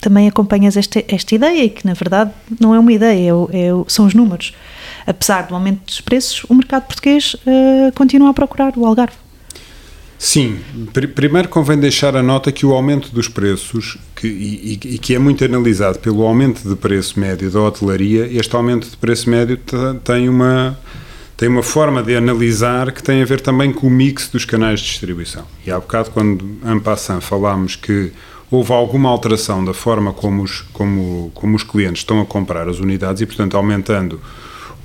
também 0.00 0.28
acompanhas 0.28 0.76
esta, 0.76 1.02
esta 1.08 1.34
ideia, 1.34 1.68
que 1.68 1.84
na 1.86 1.94
verdade 1.94 2.30
não 2.60 2.74
é 2.74 2.78
uma 2.78 2.92
ideia, 2.92 3.30
é, 3.50 3.66
é, 3.66 3.70
são 3.88 4.06
os 4.06 4.14
números. 4.14 4.54
Apesar 5.06 5.42
do 5.42 5.54
aumento 5.54 5.84
dos 5.84 6.00
preços, 6.00 6.44
o 6.48 6.54
mercado 6.54 6.84
português 6.84 7.34
uh, 7.34 7.92
continua 7.94 8.30
a 8.30 8.34
procurar 8.34 8.72
o 8.76 8.86
Algarve. 8.86 9.16
Sim, 10.18 10.58
pr 10.92 11.08
primeiro 11.08 11.48
convém 11.48 11.78
deixar 11.78 12.16
a 12.16 12.22
nota 12.22 12.50
que 12.50 12.64
o 12.64 12.72
aumento 12.72 13.10
dos 13.10 13.28
preços, 13.28 13.98
que, 14.16 14.26
e, 14.26 14.72
e, 14.72 14.98
que 14.98 15.14
é 15.14 15.18
muito 15.18 15.44
analisado 15.44 15.98
pelo 15.98 16.22
aumento 16.22 16.66
de 16.66 16.74
preço 16.76 17.20
médio 17.20 17.50
da 17.50 17.60
hotelaria, 17.60 18.26
este 18.32 18.54
aumento 18.56 18.88
de 18.88 18.96
preço 18.96 19.28
médio 19.28 19.58
tem 20.02 20.28
uma 20.28 20.78
tem 21.36 21.48
uma 21.48 21.62
forma 21.62 22.02
de 22.02 22.14
analisar 22.16 22.92
que 22.92 23.02
tem 23.02 23.20
a 23.20 23.24
ver 23.24 23.40
também 23.40 23.72
com 23.72 23.88
o 23.88 23.90
mix 23.90 24.28
dos 24.28 24.44
canais 24.44 24.80
de 24.80 24.86
distribuição. 24.86 25.44
E 25.66 25.70
há 25.70 25.78
bocado, 25.80 26.10
quando 26.10 26.58
em 26.64 26.78
passant 26.78 27.20
falámos 27.20 27.74
que 27.74 28.12
houve 28.50 28.72
alguma 28.72 29.10
alteração 29.10 29.64
da 29.64 29.74
forma 29.74 30.12
como 30.12 30.42
os, 30.42 30.60
como, 30.72 31.32
como 31.34 31.56
os 31.56 31.64
clientes 31.64 32.00
estão 32.00 32.20
a 32.20 32.24
comprar 32.24 32.68
as 32.68 32.78
unidades 32.78 33.20
e, 33.20 33.26
portanto, 33.26 33.56
aumentando 33.56 34.20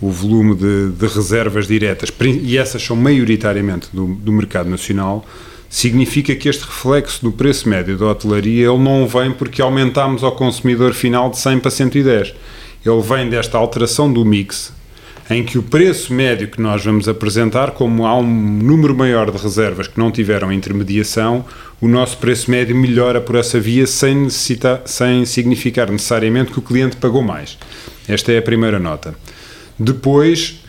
o 0.02 0.10
volume 0.10 0.56
de, 0.56 0.90
de 0.90 1.08
reservas 1.08 1.68
diretas, 1.68 2.10
e 2.22 2.58
essas 2.58 2.82
são 2.82 2.96
maioritariamente 2.96 3.90
do, 3.92 4.08
do 4.08 4.32
mercado 4.32 4.70
nacional, 4.70 5.26
significa 5.70 6.36
que 6.36 6.50
este 6.50 6.64
reflexo 6.66 7.22
do 7.22 7.32
preço 7.32 7.70
médio 7.70 7.98
da 7.98 8.08
hotelaria 8.08 8.68
ele 8.70 8.80
não 8.80 9.08
vem 9.08 9.32
porque 9.32 9.62
aumentámos 9.62 10.24
ao 10.24 10.32
consumidor 10.32 10.94
final 10.94 11.30
de 11.30 11.38
100 11.38 11.60
para 11.60 11.72
110. 11.72 12.34
Ele 12.86 13.02
vem 13.02 13.30
desta 13.30 13.58
alteração 13.58 14.12
do 14.12 14.26
mix 14.26 14.74
em 15.30 15.44
que 15.44 15.60
o 15.60 15.64
preço 15.64 16.12
médio 16.12 16.48
que 16.48 16.60
nós 16.60 16.84
vamos 16.84 17.08
apresentar, 17.08 17.72
como 17.72 18.08
há 18.08 18.18
um 18.18 18.24
número 18.24 18.96
maior 18.96 19.30
de 19.30 19.38
reservas 19.38 19.88
que 19.88 20.00
não 20.00 20.12
tiveram 20.12 20.52
intermediação, 20.52 21.46
o 21.80 21.88
nosso 21.88 22.18
preço 22.18 22.50
médio 22.50 22.76
melhora 22.76 23.22
por 23.22 23.36
essa 23.36 23.60
via 23.60 23.86
sem, 23.86 24.16
necessitar, 24.16 24.82
sem 24.86 25.26
significar 25.26 25.92
necessariamente 25.92 26.52
que 26.52 26.58
o 26.58 26.64
cliente 26.64 26.98
pagou 26.98 27.22
mais. 27.22 27.60
Esta 28.08 28.32
é 28.32 28.40
a 28.40 28.42
primeira 28.42 28.80
nota. 28.80 29.14
Depois, 29.80 30.60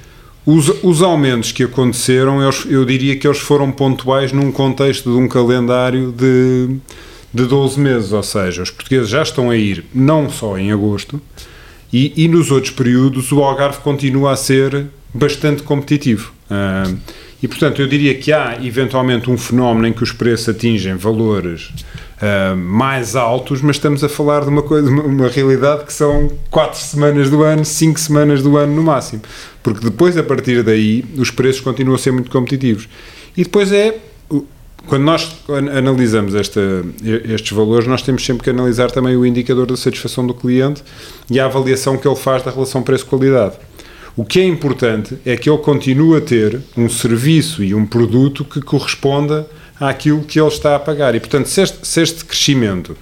os, 0.47 0.69
os 0.83 1.03
aumentos 1.03 1.53
que 1.53 1.65
aconteceram, 1.65 2.41
eu, 2.41 2.51
eu 2.69 2.85
diria 2.85 3.17
que 3.17 3.27
eles 3.27 3.39
foram 3.39 3.71
pontuais 3.73 4.33
num 4.33 4.53
contexto 4.53 5.11
de 5.11 5.19
um 5.19 5.27
calendário 5.27 6.13
de, 6.13 6.77
de 7.33 7.45
12 7.45 7.79
meses, 7.81 8.13
ou 8.13 8.23
seja, 8.23 8.63
os 8.63 8.71
portugueses 8.71 9.09
já 9.09 9.23
estão 9.23 9.51
a 9.51 9.57
ir 9.57 9.85
não 9.95 10.31
só 10.31 10.57
em 10.57 10.73
agosto, 10.73 11.21
e, 11.93 12.13
e 12.17 12.29
nos 12.29 12.51
outros 12.51 12.73
períodos 12.73 13.33
o 13.33 13.43
Algarve 13.43 13.81
continua 13.81 14.33
a 14.33 14.37
ser 14.37 14.87
bastante 15.13 15.63
competitivo. 15.63 16.33
Uh, 16.49 16.97
e, 17.43 17.49
portanto, 17.49 17.81
eu 17.81 17.89
diria 17.89 18.15
que 18.15 18.33
há 18.33 18.59
eventualmente 18.63 19.31
um 19.31 19.39
fenómeno 19.39 19.87
em 19.87 19.93
que 19.93 20.03
os 20.03 20.13
preços 20.13 20.49
atingem 20.51 20.95
valores 20.95 21.73
uh, 22.21 22.57
mais 22.57 23.17
altos, 23.17 23.63
mas 23.63 23.77
estamos 23.77 24.05
a 24.05 24.09
falar 24.09 24.43
de 24.43 24.49
uma 24.49 24.63
coisa, 24.63 24.89
uma, 24.89 25.03
uma, 25.03 25.29
realidade 25.29 25.85
que 25.85 25.93
são 25.93 26.31
quatro 26.51 26.79
semanas 26.79 27.31
do 27.31 27.43
ano, 27.43 27.65
cinco 27.65 27.99
semanas 27.99 28.43
do 28.43 28.57
ano 28.57 28.75
no 28.75 28.83
máximo. 28.83 29.23
Porque 29.63 29.85
depois, 29.85 30.17
a 30.17 30.23
partir 30.23 30.63
daí, 30.63 31.05
os 31.17 31.31
preços 31.31 31.61
continuam 31.61 31.97
a 31.97 31.99
ser 31.99 32.13
muito 32.13 32.31
competitivos. 32.31 32.89
E 33.37 33.45
depois 33.45 33.73
é 33.73 33.99
quando 34.87 35.05
nós 35.05 35.37
analisamos 35.77 36.35
esta, 36.35 36.61
estes 37.05 37.53
valores, 37.53 37.87
nós 37.87 38.03
temos 38.03 38.25
sempre 38.25 38.45
que 38.45 38.51
analisar 38.51 38.91
também 38.91 39.15
o 39.15 39.27
indicador 39.27 39.67
da 39.67 39.77
satisfação 39.77 40.27
do 40.27 40.35
cliente 40.35 40.83
e 41.31 41.39
a 41.39 41.45
avaliação 41.45 41.97
que 41.97 42.09
ele 42.09 42.17
faz 42.17 42.43
da 42.43 42.51
relação 42.51 42.83
preço-qualidade. 42.83 43.57
O 44.17 44.25
que 44.25 44.41
é 44.41 44.45
importante 44.45 45.17
é 45.25 45.37
que 45.37 45.49
ele 45.49 45.59
continue 45.59 46.17
a 46.17 46.21
ter 46.21 46.61
um 46.77 46.89
serviço 46.89 47.63
e 47.63 47.75
um 47.75 47.87
produto 47.87 48.45
que 48.45 48.61
corresponda 48.61 49.47
àquilo 49.81 50.23
que 50.23 50.39
ele 50.39 50.49
está 50.49 50.77
a 50.77 50.79
pagar. 50.79 51.15
E, 51.15 51.21
portanto, 51.21 51.47
se 51.47 51.63
este, 51.63 51.79
se 51.87 52.03
este 52.03 52.25
crescimento 52.25 52.97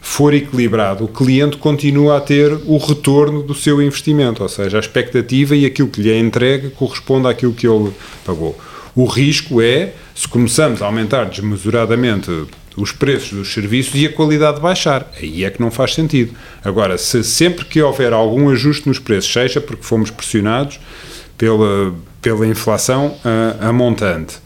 for 0.00 0.32
equilibrado, 0.32 1.04
o 1.04 1.08
cliente 1.08 1.56
continua 1.56 2.16
a 2.16 2.20
ter 2.20 2.52
o 2.64 2.78
retorno 2.78 3.42
do 3.42 3.54
seu 3.54 3.82
investimento, 3.82 4.42
ou 4.42 4.48
seja, 4.48 4.78
a 4.78 4.80
expectativa 4.80 5.54
e 5.54 5.66
aquilo 5.66 5.88
que 5.88 6.00
lhe 6.00 6.10
é 6.10 6.18
entregue 6.18 6.70
corresponde 6.70 7.28
àquilo 7.28 7.52
que 7.52 7.66
ele 7.66 7.92
pagou. 8.24 8.58
O 8.94 9.04
risco 9.04 9.60
é 9.60 9.92
se 10.14 10.26
começamos 10.26 10.82
a 10.82 10.86
aumentar 10.86 11.24
desmesuradamente 11.24 12.30
os 12.76 12.92
preços 12.92 13.32
dos 13.32 13.52
serviços 13.52 13.94
e 13.94 14.06
a 14.06 14.12
qualidade 14.12 14.60
baixar. 14.60 15.10
Aí 15.20 15.44
é 15.44 15.50
que 15.50 15.60
não 15.60 15.70
faz 15.70 15.94
sentido. 15.94 16.32
Agora, 16.64 16.96
se 16.96 17.22
sempre 17.22 17.64
que 17.64 17.80
houver 17.80 18.12
algum 18.12 18.48
ajuste 18.50 18.88
nos 18.88 18.98
preços, 18.98 19.32
seja 19.32 19.60
porque 19.60 19.82
fomos 19.82 20.10
pressionados 20.10 20.80
pela, 21.36 21.94
pela 22.20 22.46
inflação 22.46 23.16
a, 23.24 23.68
a 23.68 23.72
montante, 23.72 24.36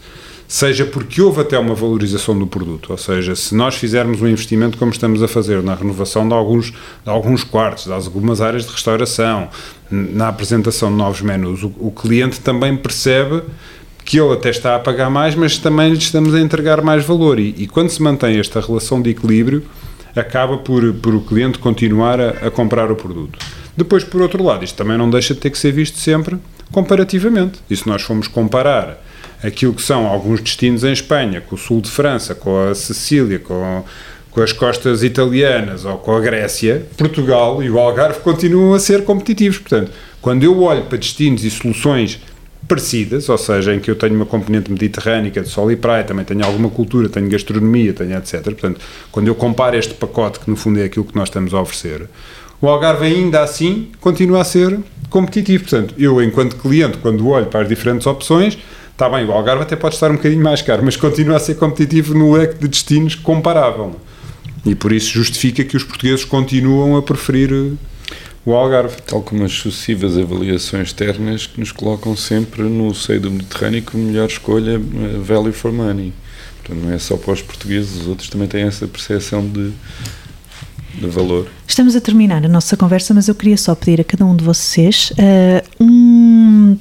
seja 0.55 0.87
porque 0.87 1.21
houve 1.21 1.41
até 1.41 1.59
uma 1.59 1.75
valorização 1.75 2.39
do 2.39 2.47
produto, 2.47 2.93
ou 2.93 2.97
seja, 2.97 3.35
se 3.35 3.57
nós 3.57 3.75
fizermos 3.75 4.23
um 4.23 4.29
investimento 4.29 4.79
como 4.79 4.93
estamos 4.93 5.21
a 5.21 5.27
fazer 5.27 5.61
na 5.65 5.75
renovação 5.75 6.29
de 6.29 6.33
alguns, 6.33 6.71
de 6.71 7.11
alguns 7.11 7.43
quartos, 7.43 7.87
de 7.87 7.93
algumas 7.93 8.41
áreas 8.41 8.65
de 8.65 8.71
restauração, 8.71 9.49
na 9.91 10.29
apresentação 10.29 10.91
de 10.91 10.97
novos 10.97 11.23
menus, 11.23 11.65
o, 11.65 11.73
o 11.81 11.91
cliente 11.91 12.39
também 12.39 12.77
percebe 12.77 13.43
que 14.05 14.17
ele 14.17 14.33
até 14.33 14.51
está 14.51 14.77
a 14.77 14.79
pagar 14.79 15.11
mais, 15.11 15.35
mas 15.35 15.59
também 15.59 15.91
lhe 15.91 15.99
estamos 15.99 16.33
a 16.33 16.41
entregar 16.41 16.81
mais 16.83 17.05
valor. 17.05 17.41
E, 17.41 17.53
e 17.59 17.67
quando 17.67 17.91
se 17.91 18.01
mantém 18.01 18.39
esta 18.39 18.61
relação 18.61 19.03
de 19.03 19.11
equilíbrio, 19.11 19.65
acaba 20.15 20.59
por, 20.59 20.95
por 20.95 21.17
o 21.17 21.21
cliente 21.21 21.59
continuar 21.59 22.21
a, 22.21 22.29
a, 22.47 22.51
comprar 22.53 22.93
o 22.93 22.95
produto. 22.95 23.41
Depois, 23.77 24.05
por 24.05 24.23
outro 24.23 24.41
lado, 24.45 24.63
isto 24.63 24.77
também 24.77 24.97
não 24.97 25.11
deixa 25.11 25.35
de 25.35 25.41
ter 25.41 25.51
que 25.51 25.59
ser 25.59 25.73
visto 25.73 25.99
sempre 25.99 26.39
comparativamente. 26.71 27.59
E 27.69 27.75
se 27.75 27.89
nós 27.89 28.03
formos 28.03 28.29
comparar 28.29 29.03
aquilo 29.45 29.75
que 29.75 29.83
são 29.83 30.07
alguns 30.07 30.41
destinos 30.41 30.85
em 30.85 30.93
Espanha, 30.93 31.41
com 31.41 31.55
o 31.55 31.59
sul 31.59 31.81
de 31.81 31.91
França, 31.91 32.35
com 32.35 32.69
a 32.69 32.75
Sicília, 32.75 33.39
com, 33.39 33.85
com 34.31 34.41
as 34.41 34.53
costas 34.53 35.03
italianas 35.03 35.85
ou 35.85 35.99
com 35.99 36.17
a 36.17 36.21
Grécia, 36.21 36.87
Portugal 36.97 37.63
e 37.63 37.71
o 37.71 37.79
Algarve 37.79 38.21
continuam 38.21 38.75
a 38.75 38.79
ser 38.79 39.05
competitivos. 39.05 39.59
Portanto, 39.59 39.93
quando 40.23 40.43
eu 40.43 40.63
olho 40.63 40.85
para 40.85 40.97
destinos 40.97 41.45
e 41.45 41.51
soluções 41.51 42.21
parecidas, 42.67 43.29
ou 43.29 43.37
seja, 43.37 43.75
em 43.75 43.81
que 43.81 43.91
eu 43.91 43.95
tenho 43.95 44.15
uma 44.15 44.25
componente 44.25 44.73
mediterrânica 44.73 45.43
de 45.43 45.49
sol 45.51 45.71
e 45.71 45.77
praia, 45.77 46.03
também 46.03 46.25
tenho 46.25 46.43
alguma 46.45 46.71
cultura, 46.71 47.11
tenho 47.11 47.29
gastronomia, 47.29 47.93
tenho 47.93 48.17
etc. 48.17 48.43
Portanto, 48.43 48.81
quando 49.13 49.29
eu 49.29 49.35
comparo 49.35 49.77
este 49.77 49.93
pacote, 49.93 50.41
que 50.41 50.51
no 50.51 50.57
fundo 50.57 50.81
é 50.81 50.85
aquilo 50.85 51.05
que 51.05 51.15
nós 51.15 51.29
estamos 51.29 51.53
a 51.53 51.61
oferecer, 51.61 52.09
o 52.61 52.69
Algarve 52.69 53.05
ainda 53.05 53.43
assim 53.43 53.91
continua 54.01 54.41
a 54.41 54.45
ser 54.45 54.79
competitivo. 55.11 55.65
Portanto, 55.65 55.95
eu, 55.99 56.23
enquanto 56.23 56.57
cliente, 56.57 56.97
quando 56.99 57.29
olho 57.29 57.47
para 57.47 57.61
as 57.61 57.69
diferentes 57.69 58.07
opções, 58.07 58.57
está 58.95 59.09
bem, 59.09 59.27
o 59.27 59.33
Algarve 59.33 59.65
até 59.65 59.77
pode 59.77 59.95
estar 59.95 60.11
um 60.11 60.15
bocadinho 60.15 60.43
mais 60.43 60.63
caro, 60.63 60.83
mas 60.85 60.97
continua 60.97 61.37
a 61.37 61.41
ser 61.41 61.57
competitivo 61.57 62.15
no 62.15 62.33
leque 62.33 62.59
de 62.61 62.69
destinos 62.69 63.17
comparável. 63.17 63.95
E 64.65 64.75
por 64.75 64.93
isso 64.93 65.11
justifica 65.11 65.63
que 65.63 65.77
os 65.77 65.83
portugueses 65.85 66.25
continuam 66.25 66.97
a 66.97 67.03
preferir 67.03 67.75
o 68.47 68.53
Algarve. 68.53 68.97
Tal 69.03 69.21
como 69.21 69.45
as 69.45 69.53
sucessivas 69.53 70.17
avaliações 70.17 70.89
externas 70.89 71.47
que 71.47 71.61
nos 71.61 71.73
colocam 71.73 72.17
sempre 72.17 72.63
no 72.63 72.95
seio 72.95 73.21
do 73.21 73.31
Mediterrâneo 73.31 73.83
como 73.83 74.05
melhor 74.05 74.29
escolha 74.29 74.77
eh, 74.77 75.19
value 75.19 75.53
for 75.53 75.73
money. 75.73 76.13
Portanto, 76.63 76.85
não 76.85 76.93
é 76.93 76.99
só 76.99 77.17
para 77.17 77.33
os 77.33 77.43
portugueses, 77.43 78.01
os 78.01 78.07
outros 78.07 78.29
também 78.31 78.49
têm 78.49 78.63
essa 78.63 78.87
percepção 78.87 79.47
de, 79.47 79.71
de 80.95 81.07
valor. 81.09 81.47
Estamos 81.67 81.95
a 81.95 82.01
terminar 82.01 82.45
a 82.45 82.49
nossa 82.49 82.75
conversa, 82.77 83.13
mas 83.13 83.29
eu 83.29 83.35
queria 83.35 83.57
só 83.59 83.75
pedir 83.75 84.01
a 84.01 84.05
cada 84.05 84.25
um 84.25 84.35
de 84.35 84.45
vocês 84.45 85.13
uh, 85.13 85.85
um, 85.85 86.04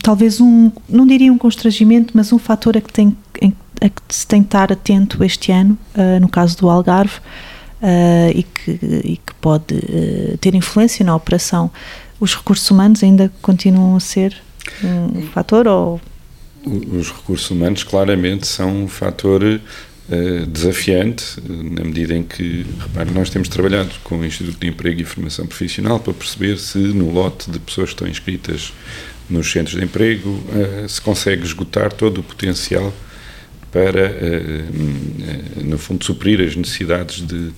talvez 0.02 0.40
um, 0.40 0.72
não 0.88 1.06
diria 1.06 1.32
um 1.32 1.38
constrangimento, 1.38 2.14
mas 2.16 2.32
um 2.32 2.40
fator 2.40 2.78
a 2.78 2.82
que, 2.82 2.92
tem, 2.92 3.16
a 3.82 3.90
que 3.90 4.02
se 4.10 4.26
tem 4.28 4.42
de 4.42 4.48
estar 4.48 4.72
atento 4.72 5.24
este 5.24 5.52
ano, 5.52 5.78
uh, 5.96 6.20
no 6.20 6.30
caso 6.30 6.58
do 6.58 6.70
Algarve, 6.70 7.18
uh, 7.82 8.32
e, 8.34 8.44
que, 8.44 8.72
e, 9.04 9.18
que, 9.18 9.34
pode 9.42 9.74
uh, 9.76 10.38
ter 10.38 10.56
influência 10.56 11.06
na 11.06 11.16
operação. 11.16 11.72
Os 12.20 12.36
recursos 12.36 12.70
humanos 12.70 13.04
ainda 13.04 13.32
continuam 13.42 13.96
a 13.96 14.00
ser 14.00 14.36
um 14.82 15.22
fator 15.34 15.68
ou 15.68 16.00
os 16.66 17.12
recursos 17.12 17.52
humanos 17.52 17.84
claramente 17.84 18.48
são 18.48 18.84
um 18.84 18.88
fator 18.88 19.60
desafiante, 20.48 21.42
na 21.46 21.84
medida 21.84 22.14
em 22.14 22.24
que, 22.24 22.66
repare, 22.80 23.12
nós 23.12 23.30
temos 23.30 23.50
trabalhado 23.50 23.90
com 24.04 24.20
o 24.20 24.26
Instituto 24.26 24.58
de 24.60 24.68
Emprego 24.68 25.02
e 25.02 25.04
Formação 25.04 25.46
Profissional 25.46 26.00
para 26.00 26.14
perceber 26.14 26.58
se 26.58 26.78
no 26.78 27.12
lote 27.12 27.52
de 27.52 27.60
pessoas 27.60 27.90
que 27.90 27.96
estão 27.96 28.08
inscritas 28.08 28.72
nos 29.30 29.52
centros 29.52 29.78
de 29.78 29.84
emprego 29.84 30.30
uh, 30.30 30.88
se 30.88 31.02
consegue 31.02 31.44
esgotar 31.44 31.92
todo 31.92 32.20
o 32.20 32.24
potencial 32.24 32.94
para, 33.72 34.14
no 35.64 35.80
fundo, 35.80 36.06
suprir 36.06 36.40
as 36.40 36.56
necessidades 36.56 37.26
de, 37.26 37.52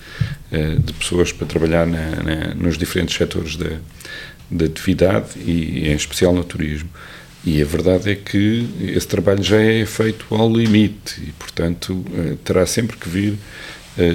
de 0.79 0.93
pessoas 0.93 1.33
para 1.33 1.45
trabalhar 1.45 1.85
na, 1.85 2.23
na, 2.23 2.55
nos 2.55 2.77
diferentes 2.77 3.17
setores 3.17 3.57
da, 3.57 3.71
da 4.49 4.63
atividade 4.63 5.37
e, 5.45 5.89
em 5.89 5.93
especial, 5.93 6.33
no 6.33 6.45
turismo. 6.45 6.89
E 7.45 7.61
a 7.61 7.65
verdade 7.65 8.11
é 8.11 8.15
que 8.15 8.65
esse 8.79 9.05
trabalho 9.05 9.43
já 9.43 9.61
é 9.61 9.85
feito 9.85 10.25
ao 10.33 10.49
limite 10.49 11.21
e, 11.21 11.33
portanto, 11.33 12.05
terá 12.45 12.65
sempre 12.65 12.95
que 12.95 13.09
vir 13.09 13.37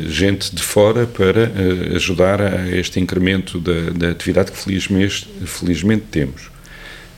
gente 0.08 0.54
de 0.54 0.62
fora 0.62 1.06
para 1.06 1.52
ajudar 1.94 2.40
a 2.40 2.68
este 2.68 2.98
incremento 2.98 3.60
da, 3.60 3.90
da 3.90 4.10
atividade 4.10 4.52
que 4.52 4.58
felizmente, 4.58 5.28
felizmente 5.44 6.04
temos. 6.10 6.50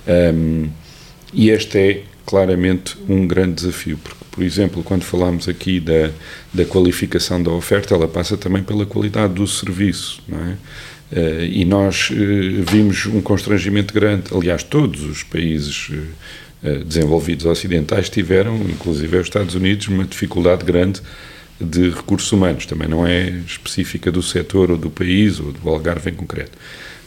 Um, 0.07 0.69
e 1.33 1.51
este 1.51 1.79
é 1.79 2.03
claramente 2.27 2.97
um 3.09 3.27
grande 3.27 3.55
desafio, 3.55 3.99
porque, 3.99 4.25
por 4.31 4.43
exemplo, 4.43 4.83
quando 4.83 5.03
falamos 5.03 5.49
aqui 5.49 5.81
da, 5.81 6.11
da 6.53 6.65
qualificação 6.65 7.43
da 7.43 7.51
oferta, 7.51 7.95
ela 7.95 8.09
passa 8.09 8.37
também 8.37 8.63
pela 8.63 8.87
qualidade 8.87 9.35
do 9.35 9.47
serviço, 9.47 10.23
não 10.29 10.39
é? 10.39 10.57
Uh, 11.13 11.45
e 11.45 11.65
nós 11.67 12.09
uh, 12.11 12.15
vimos 12.71 13.05
um 13.05 13.21
constrangimento 13.21 13.93
grande, 13.93 14.35
aliás, 14.35 14.63
todos 14.63 15.03
os 15.05 15.23
países 15.23 15.91
uh, 15.91 16.85
desenvolvidos 16.85 17.45
ocidentais 17.45 18.09
tiveram, 18.09 18.57
inclusive 18.63 19.19
os 19.19 19.27
Estados 19.27 19.55
Unidos, 19.55 19.89
uma 19.89 20.05
dificuldade 20.05 20.65
grande 20.65 21.03
de 21.61 21.91
recursos 21.91 22.33
humanos, 22.33 22.65
também 22.65 22.89
não 22.89 23.07
é 23.07 23.29
específica 23.47 24.11
do 24.11 24.23
setor 24.23 24.71
ou 24.71 24.79
do 24.79 24.91
país 24.91 25.39
ou 25.39 25.53
do 25.53 25.69
Algarve 25.69 26.11
em 26.11 26.15
concreto. 26.15 26.57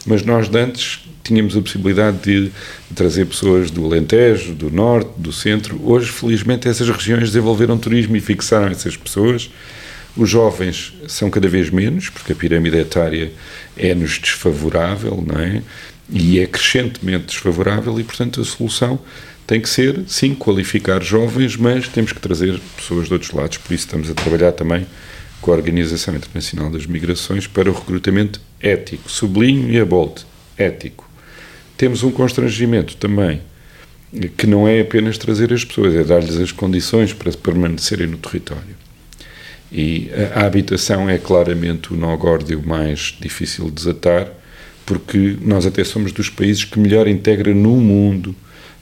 Mas 0.06 0.22
nós, 0.22 0.48
antes, 0.54 1.00
tínhamos 1.26 1.56
a 1.56 1.60
possibilidade 1.60 2.18
de 2.18 2.52
trazer 2.94 3.26
pessoas 3.26 3.70
do 3.70 3.84
Alentejo, 3.84 4.54
do 4.54 4.70
Norte, 4.70 5.10
do 5.16 5.32
Centro. 5.32 5.80
Hoje, 5.82 6.10
felizmente, 6.10 6.68
essas 6.68 6.88
regiões 6.88 7.24
desenvolveram 7.24 7.76
turismo 7.76 8.16
e 8.16 8.20
fixaram 8.20 8.68
essas 8.68 8.96
pessoas. 8.96 9.50
Os 10.16 10.30
jovens 10.30 10.94
são 11.08 11.28
cada 11.28 11.48
vez 11.48 11.68
menos, 11.68 12.08
porque 12.08 12.32
a 12.32 12.34
pirâmide 12.36 12.78
etária 12.78 13.32
é-nos 13.76 14.18
desfavorável, 14.18 15.22
não 15.26 15.38
é? 15.38 15.62
E 16.08 16.38
é 16.38 16.46
crescentemente 16.46 17.26
desfavorável, 17.26 17.98
e, 17.98 18.04
portanto, 18.04 18.40
a 18.40 18.44
solução 18.44 18.98
tem 19.46 19.60
que 19.60 19.68
ser, 19.68 20.04
sim, 20.06 20.34
qualificar 20.34 21.02
jovens, 21.02 21.56
mas 21.56 21.88
temos 21.88 22.12
que 22.12 22.20
trazer 22.20 22.58
pessoas 22.76 23.08
de 23.08 23.12
outros 23.12 23.32
lados. 23.32 23.58
Por 23.58 23.74
isso, 23.74 23.86
estamos 23.86 24.08
a 24.08 24.14
trabalhar 24.14 24.52
também 24.52 24.86
com 25.40 25.52
a 25.52 25.54
Organização 25.54 26.14
Internacional 26.14 26.70
das 26.70 26.86
Migrações 26.86 27.46
para 27.46 27.70
o 27.70 27.74
recrutamento 27.74 28.40
ético. 28.60 29.10
Sublinho 29.10 29.70
e 29.70 29.78
abolte, 29.78 30.24
ético 30.56 31.05
temos 31.76 32.02
um 32.02 32.10
constrangimento 32.10 32.96
também, 32.96 33.40
que 34.36 34.46
não 34.46 34.66
é 34.66 34.80
apenas 34.80 35.18
trazer 35.18 35.52
as 35.52 35.64
pessoas, 35.64 35.94
é 35.94 36.02
dar-lhes 36.02 36.36
as 36.36 36.52
condições 36.52 37.12
para 37.12 37.30
permanecerem 37.32 38.06
no 38.06 38.16
território. 38.16 38.76
E 39.70 40.10
a 40.34 40.46
habitação 40.46 41.08
é 41.10 41.18
claramente 41.18 41.92
o 41.92 41.96
nó 41.96 42.16
górdio 42.16 42.62
mais 42.64 43.16
difícil 43.20 43.66
de 43.66 43.72
desatar, 43.72 44.28
porque 44.84 45.36
nós 45.42 45.66
até 45.66 45.82
somos 45.82 46.12
dos 46.12 46.30
países 46.30 46.64
que 46.64 46.78
melhor 46.78 47.08
integra 47.08 47.52
no 47.52 47.76
mundo 47.76 48.34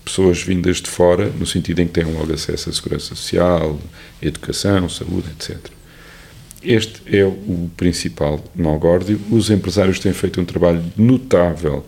pessoas 0.05 0.43
vindas 0.43 0.83
de 0.83 0.89
fora, 0.91 1.31
no 1.39 1.47
sentido 1.47 1.81
em 1.81 1.87
que 1.87 1.95
têm 1.95 2.05
logo 2.05 2.31
acesso 2.33 2.69
à 2.69 2.73
segurança 2.73 3.15
social, 3.15 3.81
educação, 4.21 4.89
saúde, 4.89 5.29
etc. 5.31 5.57
Este 6.63 7.01
é 7.07 7.25
o 7.25 7.71
principal 7.77 8.43
nó 8.55 8.77
górdio. 8.77 9.21
Os 9.31 9.51
empresários 9.51 9.99
têm 9.99 10.13
feito 10.13 10.41
um 10.41 10.45
trabalho 10.45 10.83
notável 10.97 11.85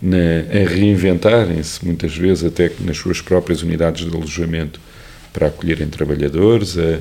na, 0.00 0.16
a 0.16 0.68
reinventarem-se, 0.68 1.84
muitas 1.84 2.16
vezes 2.16 2.44
até 2.44 2.70
nas 2.80 2.96
suas 2.96 3.20
próprias 3.20 3.62
unidades 3.62 4.08
de 4.08 4.16
alojamento, 4.16 4.80
para 5.32 5.48
acolherem 5.48 5.88
trabalhadores, 5.88 6.76
a, 6.78 7.00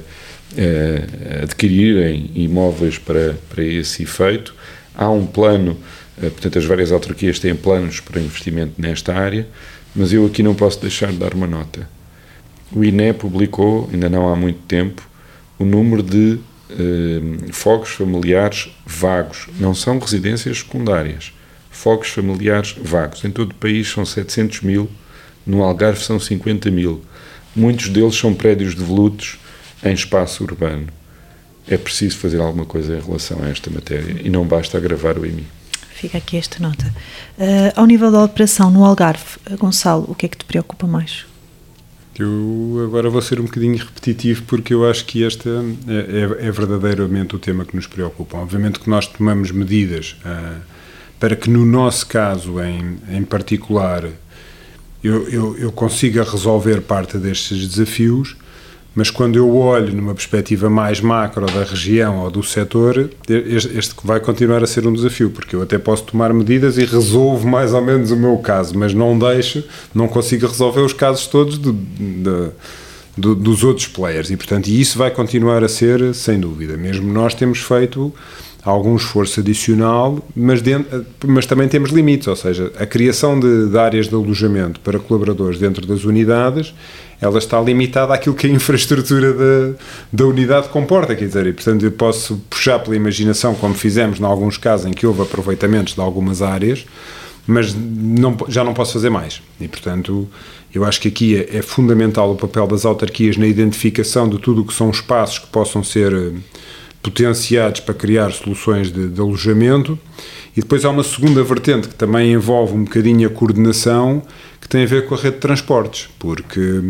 a 1.40 1.44
adquirirem 1.44 2.32
imóveis 2.36 2.98
para, 2.98 3.36
para 3.50 3.64
esse 3.64 4.04
efeito. 4.04 4.54
Há 4.96 5.10
um 5.10 5.26
plano, 5.26 5.78
eh, 6.22 6.30
portanto, 6.30 6.58
as 6.58 6.66
várias 6.66 6.92
autarquias 6.92 7.40
têm 7.40 7.56
planos 7.56 8.00
para 8.00 8.20
investimento 8.20 8.74
nesta 8.78 9.14
área, 9.14 9.48
mas 9.96 10.12
eu 10.12 10.26
aqui 10.26 10.44
não 10.44 10.56
posso 10.56 10.82
deixar 10.82 11.12
de 11.12 11.18
dar 11.18 11.34
uma 11.34 11.48
nota. 11.48 11.88
O 12.72 12.84
INE 12.84 13.14
publicou, 13.14 13.90
ainda 13.94 14.10
não 14.10 14.32
há 14.32 14.36
muito 14.36 14.60
tempo, 14.68 15.08
o 15.58 15.66
número 15.66 16.04
de 16.04 16.40
eh, 16.72 17.52
fogos 17.52 17.90
familiares 17.90 18.70
vagos, 18.86 19.48
não 19.60 19.74
são 19.74 20.00
residências 20.00 20.60
secundárias 20.60 21.32
fogos 21.78 22.10
familiares 22.10 22.76
vagos. 22.82 23.24
Em 23.24 23.30
todo 23.30 23.52
o 23.52 23.56
país 23.56 23.88
são 23.88 24.04
700 24.04 24.62
mil, 24.62 24.90
no 25.46 25.62
Algarve 25.62 26.04
são 26.04 26.20
50 26.20 26.72
mil. 26.72 27.04
Muitos 27.56 27.90
deles 27.90 28.16
são 28.16 28.34
prédios 28.34 28.74
devolutos 28.74 29.38
em 29.84 29.94
espaço 29.94 30.44
urbano. 30.44 30.88
É 31.68 31.78
preciso 31.78 32.18
fazer 32.18 32.42
alguma 32.42 32.66
coisa 32.66 32.98
em 32.98 33.00
relação 33.00 33.44
a 33.44 33.50
esta 33.50 33.70
matéria 33.70 34.20
e 34.24 34.30
não 34.30 34.46
basta 34.46 34.78
agravar 34.78 35.20
o 35.20 35.26
IMI. 35.26 35.46
Fica 35.92 36.18
aqui 36.18 36.38
esta 36.38 36.60
nota. 36.60 36.94
Uh, 37.38 37.74
ao 37.76 37.86
nível 37.86 38.12
da 38.12 38.24
operação 38.24 38.72
no 38.72 38.84
Algarve, 38.84 39.38
Gonçalo, 39.58 40.06
o 40.08 40.16
que 40.16 40.26
é 40.26 40.30
que 40.30 40.38
te 40.38 40.46
preocupa 40.46 40.88
mais? 40.88 41.26
Eu 42.18 42.84
agora 42.88 43.10
vou 43.10 43.22
ser 43.22 43.40
um 43.40 43.44
bocadinho 43.44 43.78
repetitivo 43.78 44.44
porque 44.44 44.74
eu 44.74 44.90
acho 44.90 45.06
que 45.06 45.22
este 45.22 45.48
é, 45.48 46.44
é, 46.44 46.48
é 46.48 46.52
verdadeiramente 46.52 47.36
o 47.36 47.40
tema 47.40 47.66
que 47.66 47.76
nos 47.76 47.86
preocupa. 47.86 48.38
Obviamente 48.38 48.80
que 48.80 48.90
nós 48.90 49.06
tomamos 49.06 49.52
medidas 49.52 50.16
uh, 50.26 50.77
para 51.20 51.36
que 51.36 51.50
no 51.50 51.66
nosso 51.66 52.06
caso 52.08 52.62
em, 52.62 52.98
em 53.10 53.24
particular 53.24 54.04
eu, 55.04 55.28
eu, 55.30 55.58
eu 55.58 55.72
consiga 55.72 56.24
resolver 56.24 56.82
parte 56.82 57.18
destes 57.18 57.68
desafios, 57.68 58.36
mas 58.98 59.12
quando 59.12 59.36
eu 59.36 59.56
olho 59.56 59.94
numa 59.94 60.16
perspectiva 60.16 60.72
mais 60.72 61.00
macro 61.00 61.46
da 61.46 61.64
região 61.64 62.18
ou 62.18 62.32
do 62.32 62.42
setor, 62.42 63.12
este, 63.30 63.94
vai 64.04 64.20
continuar 64.20 64.64
a 64.64 64.68
ser 64.68 64.88
um 64.88 64.94
desafio, 64.94 65.30
porque 65.30 65.56
eu 65.56 65.62
até 65.62 65.78
posso 65.78 66.04
tomar 66.04 66.34
medidas 66.34 66.80
e 66.80 66.86
resolvo 66.86 67.48
mais 67.48 67.74
ou 67.74 67.82
menos 67.82 68.10
o 68.10 68.18
meu 68.18 68.38
caso, 68.40 68.76
mas 68.76 68.96
não 68.96 69.18
deixo, 69.18 69.64
não 69.94 70.08
consigo 70.08 70.48
resolver 70.48 70.82
os 70.82 70.94
casos 70.94 71.28
todos 71.28 71.60
de, 71.60 71.72
de, 71.72 72.50
de, 73.16 73.36
dos 73.36 73.64
outros 73.64 73.86
players, 73.88 74.32
e 74.32 74.36
portanto 74.36 74.66
isso 74.66 74.98
vai 74.98 75.12
continuar 75.12 75.64
a 75.64 75.68
ser, 75.68 76.16
sem 76.16 76.40
dúvida. 76.40 76.76
Mesmo 76.76 77.14
nós 77.14 77.36
temos 77.36 77.60
feito 77.60 78.12
algum 78.70 78.96
esforço 78.96 79.40
adicional, 79.40 80.20
mas, 80.36 80.62
dentro, 80.62 81.06
mas 81.26 81.46
também 81.46 81.68
temos 81.68 81.92
limites, 81.92 82.28
ou 82.28 82.36
seja, 82.36 82.72
a 82.78 82.86
criação 82.86 83.40
de, 83.40 83.70
de, 83.70 83.78
áreas 83.78 84.08
de 84.08 84.16
alojamento 84.16 84.80
para 84.82 85.00
colaboradores 85.00 85.58
dentro 85.58 85.86
das 85.86 86.04
unidades, 86.04 86.74
ela 87.22 87.40
está 87.40 87.60
limitada 87.62 88.14
àquilo 88.14 88.36
que 88.36 88.46
a 88.46 88.50
infraestrutura 88.50 89.34
da, 89.34 89.78
da 90.12 90.26
unidade 90.26 90.70
comporta, 90.70 91.16
quer 91.16 91.26
dizer, 91.26 91.48
e 91.48 91.54
portanto 91.54 91.84
eu 91.84 91.92
posso 91.92 92.42
puxar 92.50 92.80
pela 92.80 92.96
imaginação, 92.96 93.56
como 93.56 93.74
fizemos 93.74 94.20
em 94.20 94.26
alguns 94.26 94.58
casos 94.58 94.86
em 94.86 94.92
que 94.92 95.08
houve 95.08 95.22
aproveitamentos 95.22 95.96
de 95.96 96.02
algumas 96.02 96.42
áreas, 96.42 96.86
mas 97.48 97.74
não, 97.74 98.36
já 98.50 98.64
não 98.64 98.74
posso 98.74 98.94
fazer 98.94 99.10
mais. 99.10 99.42
E, 99.62 99.70
portanto, 99.70 100.28
eu 100.76 100.84
acho 100.84 101.00
que 101.00 101.08
aqui 101.08 101.38
é, 101.38 101.58
é 101.58 101.62
fundamental 101.62 102.30
o 102.30 102.36
papel 102.36 102.68
das 102.68 102.84
autarquias 102.84 103.38
na 103.38 103.48
identificação 103.48 104.28
de 104.28 104.38
tudo 104.38 104.62
o 104.62 104.66
que 104.66 104.74
são 104.74 104.90
espaços 104.90 105.40
que 105.40 105.48
possam 105.48 105.82
ser 105.82 106.14
potenciados 107.02 107.80
para 107.82 107.94
criar 107.94 108.32
soluções 108.32 108.92
de, 108.92 109.08
de, 109.08 109.20
alojamento. 109.22 109.98
E 110.56 110.62
depois 110.62 110.84
há 110.84 110.90
uma 110.90 111.04
segunda 111.04 111.44
vertente 111.44 111.88
que 111.88 111.96
também 111.96 112.34
envolve 112.34 112.74
um 112.74 112.84
bocadinho 112.84 113.28
a 113.28 113.32
coordenação, 113.32 114.22
que 114.60 114.68
tem 114.68 114.84
a 114.84 114.88
ver 114.88 115.06
com 115.06 115.16
a 115.16 115.18
rede 115.18 115.36
de 115.36 115.42
transportes, 115.42 116.10
porque 116.18 116.82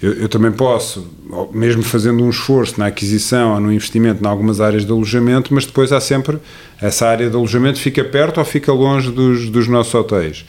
eu, 0.00 0.12
eu 0.12 0.28
também 0.28 0.52
posso, 0.52 1.06
mesmo 1.52 1.82
fazendo 1.82 2.22
um 2.22 2.30
esforço 2.30 2.78
na 2.78 2.86
aquisição 2.86 3.54
ou 3.54 3.60
no 3.60 3.72
investimento 3.72 4.22
em 4.22 4.26
algumas 4.26 4.60
áreas 4.60 4.84
de 4.84 4.92
alojamento, 4.92 5.52
mas 5.52 5.66
depois 5.66 5.92
há 5.92 6.00
sempre 6.00 6.38
essa 6.80 7.08
área 7.08 7.28
de 7.28 7.34
alojamento 7.34 7.80
fica 7.80 8.04
perto 8.04 8.38
ou 8.38 8.44
fica 8.44 8.72
longe 8.72 9.10
dos, 9.10 9.50
dos 9.50 9.66
nossos 9.66 9.94
hotéis 9.94 10.44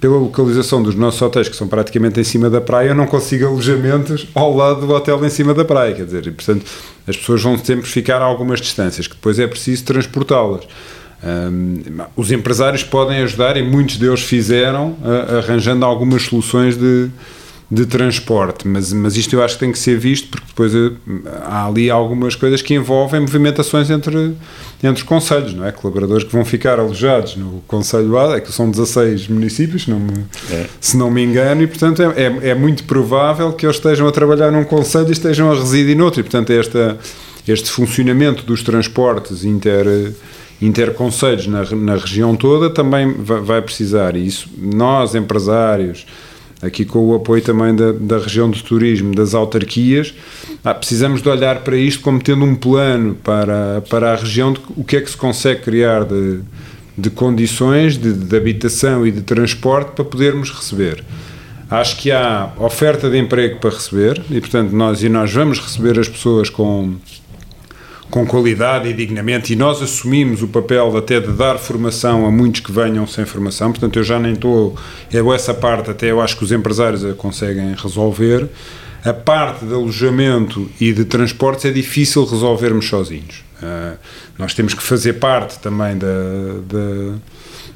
pela 0.00 0.16
localização 0.16 0.82
dos 0.82 0.94
nossos 0.94 1.20
hotéis, 1.20 1.48
que 1.48 1.54
são 1.54 1.68
praticamente 1.68 2.18
em 2.18 2.24
cima 2.24 2.48
da 2.48 2.60
praia, 2.60 2.88
eu 2.88 2.94
não 2.94 3.06
consigo 3.06 3.46
alojamentos 3.46 4.26
ao 4.34 4.56
lado 4.56 4.86
do 4.86 4.92
hotel 4.92 5.22
em 5.24 5.28
cima 5.28 5.52
da 5.52 5.64
praia. 5.64 5.94
Quer 5.94 6.06
dizer, 6.06 6.26
e, 6.26 6.30
portanto, 6.30 6.64
as 7.06 7.16
pessoas 7.16 7.42
vão 7.42 7.58
sempre 7.58 7.86
ficar 7.86 8.22
a 8.22 8.24
algumas 8.24 8.60
distâncias, 8.60 9.06
que 9.06 9.14
depois 9.14 9.38
é 9.38 9.46
preciso 9.46 9.84
transportá-las. 9.84 10.66
Um, 11.22 11.82
os 12.16 12.32
empresários 12.32 12.82
podem 12.82 13.18
ajudar, 13.18 13.58
e 13.58 13.62
muitos 13.62 13.98
deles 13.98 14.22
fizeram, 14.22 14.96
uh, 15.02 15.38
arranjando 15.38 15.84
algumas 15.84 16.22
soluções 16.22 16.78
de, 16.78 17.10
de 17.70 17.86
transporte, 17.86 18.66
mas, 18.66 18.92
mas 18.92 19.16
isto 19.16 19.36
eu 19.36 19.44
acho 19.44 19.54
que 19.54 19.60
tem 19.60 19.70
que 19.70 19.78
ser 19.78 19.96
visto 19.96 20.28
porque 20.28 20.46
depois 20.48 20.74
eh, 20.74 20.90
há 21.44 21.66
ali 21.66 21.88
algumas 21.88 22.34
coisas 22.34 22.60
que 22.60 22.74
envolvem 22.74 23.20
movimentações 23.20 23.88
entre, 23.90 24.34
entre 24.82 25.02
os 25.02 25.02
conselhos, 25.04 25.54
não 25.54 25.64
é? 25.64 25.70
Colaboradores 25.70 26.24
que 26.24 26.32
vão 26.32 26.44
ficar 26.44 26.80
alojados 26.80 27.36
no 27.36 27.62
Conselho 27.68 28.18
A, 28.18 28.36
é 28.36 28.40
que 28.40 28.50
são 28.50 28.68
16 28.68 29.28
municípios, 29.28 29.86
não 29.86 30.00
me, 30.00 30.24
é. 30.50 30.66
se 30.80 30.96
não 30.96 31.12
me 31.12 31.22
engano, 31.22 31.62
e 31.62 31.68
portanto 31.68 32.02
é, 32.02 32.06
é, 32.06 32.48
é, 32.50 32.54
muito 32.56 32.82
provável 32.84 33.52
que 33.52 33.64
eles 33.64 33.76
estejam 33.76 34.08
a 34.08 34.10
trabalhar 34.10 34.50
num 34.50 34.64
Conselho 34.64 35.08
e 35.08 35.12
estejam 35.12 35.52
a 35.52 35.54
residir 35.54 35.96
noutro, 35.96 36.18
e 36.18 36.22
portanto 36.24 36.50
esta, 36.50 36.98
este 37.46 37.70
funcionamento 37.70 38.42
dos 38.42 38.64
transportes 38.64 39.44
inter 39.44 40.12
interconselhos 40.60 41.46
na, 41.46 41.64
na 41.70 41.96
região 41.96 42.36
toda 42.36 42.68
também 42.68 43.14
vai, 43.14 43.40
vai 43.40 43.62
precisar, 43.62 44.16
e 44.16 44.26
isso 44.26 44.46
nós, 44.58 45.14
empresários, 45.14 46.04
aqui 46.62 46.84
com 46.84 46.98
o 46.98 47.14
apoio 47.14 47.42
também 47.42 47.74
da, 47.74 47.92
da 47.92 48.18
região 48.18 48.50
de 48.50 48.62
turismo, 48.62 49.14
das 49.14 49.34
autarquias, 49.34 50.14
ah, 50.64 50.74
precisamos 50.74 51.22
de 51.22 51.28
olhar 51.28 51.60
para 51.60 51.76
isto 51.76 52.02
como 52.02 52.20
tendo 52.20 52.44
um 52.44 52.54
plano 52.54 53.14
para, 53.14 53.82
para 53.88 54.12
a 54.12 54.16
região 54.16 54.52
de 54.52 54.60
o 54.76 54.84
que 54.84 54.96
é 54.96 55.00
que 55.00 55.10
se 55.10 55.16
consegue 55.16 55.62
criar 55.62 56.04
de, 56.04 56.40
de 56.96 57.10
condições 57.10 57.96
de, 57.96 58.12
de 58.12 58.36
habitação 58.36 59.06
e 59.06 59.10
de 59.10 59.22
transporte 59.22 59.92
para 59.92 60.04
podermos 60.04 60.50
receber. 60.50 61.02
Acho 61.70 61.96
que 61.98 62.10
há 62.10 62.52
oferta 62.58 63.08
de 63.08 63.16
emprego 63.16 63.60
para 63.60 63.70
receber 63.70 64.20
e, 64.28 64.40
portanto, 64.40 64.72
nós, 64.72 65.02
e 65.02 65.08
nós 65.08 65.32
vamos 65.32 65.60
receber 65.60 65.98
as 65.98 66.08
pessoas 66.08 66.50
com, 66.50 66.96
com 68.10 68.26
qualidade 68.26 68.88
e 68.88 68.92
dignamente, 68.92 69.52
e 69.52 69.56
nós 69.56 69.80
assumimos 69.80 70.42
o 70.42 70.48
papel 70.48 70.96
até 70.96 71.20
de 71.20 71.32
dar 71.32 71.58
formação 71.58 72.26
a 72.26 72.30
muitos 72.30 72.60
que 72.60 72.72
venham 72.72 73.06
sem 73.06 73.24
formação, 73.24 73.70
portanto 73.70 73.98
eu 73.98 74.02
já 74.02 74.18
nem 74.18 74.32
estou, 74.32 74.76
eu 75.12 75.32
essa 75.32 75.54
parte 75.54 75.90
até 75.90 76.10
eu 76.10 76.20
acho 76.20 76.36
que 76.36 76.44
os 76.44 76.50
empresários 76.50 77.04
a 77.04 77.14
conseguem 77.14 77.74
resolver, 77.74 78.48
a 79.04 79.12
parte 79.12 79.64
de 79.64 79.72
alojamento 79.72 80.68
e 80.80 80.92
de 80.92 81.04
transportes 81.04 81.64
é 81.64 81.70
difícil 81.70 82.24
resolvermos 82.24 82.86
sozinhos. 82.86 83.42
Uh, 83.62 83.96
nós 84.38 84.54
temos 84.54 84.74
que 84.74 84.82
fazer 84.82 85.14
parte 85.14 85.58
também 85.58 85.96
da, 85.96 86.06
da, 86.06 87.14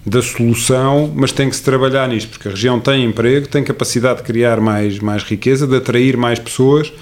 da, 0.04 0.22
solução, 0.22 1.12
mas 1.14 1.32
tem 1.32 1.48
que 1.48 1.56
se 1.56 1.62
trabalhar 1.62 2.08
nisto, 2.08 2.30
porque 2.30 2.48
a 2.48 2.50
região 2.50 2.80
tem 2.80 3.04
emprego, 3.04 3.48
tem 3.48 3.62
capacidade 3.62 4.18
de 4.18 4.24
criar 4.24 4.60
mais, 4.60 4.98
mais 4.98 5.22
riqueza, 5.22 5.66
de 5.66 5.76
atrair 5.76 6.16
mais 6.16 6.38
pessoas, 6.38 6.92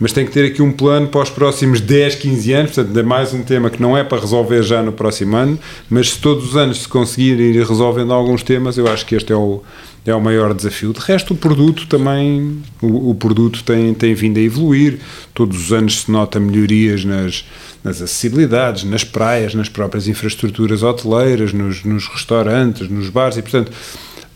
mas 0.00 0.12
tem 0.12 0.24
que 0.24 0.30
ter 0.30 0.44
aqui 0.44 0.62
um 0.62 0.72
plano 0.72 1.08
para 1.08 1.22
os 1.22 1.30
próximos 1.30 1.80
10, 1.80 2.16
15 2.16 2.52
anos, 2.52 2.72
portanto, 2.72 2.98
é 2.98 3.02
mais 3.02 3.34
um 3.34 3.42
tema 3.42 3.68
que 3.68 3.80
não 3.80 3.96
é 3.96 4.04
para 4.04 4.20
resolver 4.20 4.62
já 4.62 4.82
no 4.82 4.92
próximo 4.92 5.36
ano, 5.36 5.58
mas 5.90 6.10
se 6.10 6.18
todos 6.18 6.50
os 6.50 6.56
anos 6.56 6.82
se 6.82 6.88
conseguirem 6.88 7.46
ir 7.46 7.66
resolvendo 7.66 8.12
alguns 8.12 8.42
temas, 8.42 8.78
eu 8.78 8.86
acho 8.86 9.04
que 9.04 9.14
este 9.14 9.32
é 9.32 9.36
o, 9.36 9.62
é 10.06 10.14
o 10.14 10.20
maior 10.20 10.54
desafio. 10.54 10.92
De 10.92 11.00
resto, 11.00 11.34
o 11.34 11.36
produto 11.36 11.86
também, 11.86 12.62
o, 12.80 13.10
o 13.10 13.14
produto 13.14 13.62
tem, 13.64 13.92
tem 13.94 14.14
vindo 14.14 14.38
a 14.38 14.42
evoluir, 14.42 15.00
todos 15.34 15.66
os 15.66 15.72
anos 15.72 16.02
se 16.02 16.10
nota 16.10 16.38
melhorias 16.38 17.04
nas, 17.04 17.44
nas 17.82 18.00
acessibilidades, 18.00 18.84
nas 18.84 19.04
praias, 19.04 19.54
nas 19.54 19.68
próprias 19.68 20.06
infraestruturas 20.06 20.82
hoteleiras, 20.82 21.52
nos, 21.52 21.84
nos 21.84 22.06
restaurantes, 22.06 22.88
nos 22.88 23.10
bares, 23.10 23.36
e 23.36 23.42
portanto 23.42 23.72